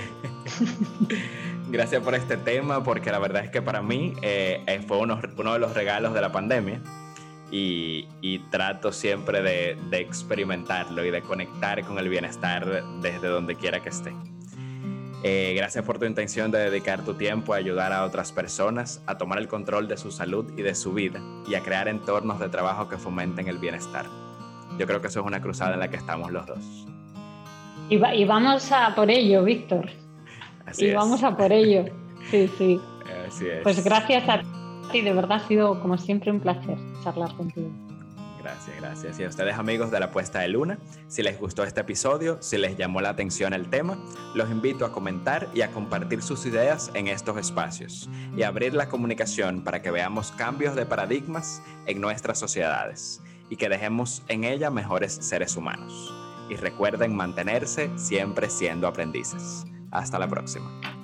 [1.70, 5.16] Gracias por este tema, porque la verdad es que para mí eh, eh, fue uno,
[5.16, 6.82] de los regalos de la pandemia
[7.56, 13.80] y, trato siempre de, de, experimentarlo y de conectar con el bienestar desde donde quiera
[13.80, 14.12] que esté.
[15.22, 19.16] Eh, gracias por tu intención de dedicar tu tiempo a ayudar a otras personas a
[19.16, 22.48] tomar el control de su salud y de su vida y a crear entornos de
[22.48, 24.06] trabajo que fomenten el bienestar.
[24.78, 26.86] Yo creo que eso es una cruzada en la que estamos los dos.
[27.88, 29.90] Y, vamos a por ello, Víctor.
[30.76, 31.84] y vamos a por ello.
[32.30, 32.80] Sí, sí.
[33.28, 33.62] Así es.
[33.62, 34.40] Pues gracias a
[34.94, 37.68] ti, de verdad ha sido como siempre un placer charlar contigo.
[38.40, 39.18] Gracias, gracias.
[39.18, 40.78] Y a ustedes amigos de la puesta de luna,
[41.08, 43.98] si les gustó este episodio, si les llamó la atención el tema,
[44.34, 48.88] los invito a comentar y a compartir sus ideas en estos espacios y abrir la
[48.88, 53.20] comunicación para que veamos cambios de paradigmas en nuestras sociedades
[53.50, 56.14] y que dejemos en ella mejores seres humanos
[56.48, 59.64] y recuerden mantenerse siempre siendo aprendices.
[59.90, 61.03] Hasta la próxima.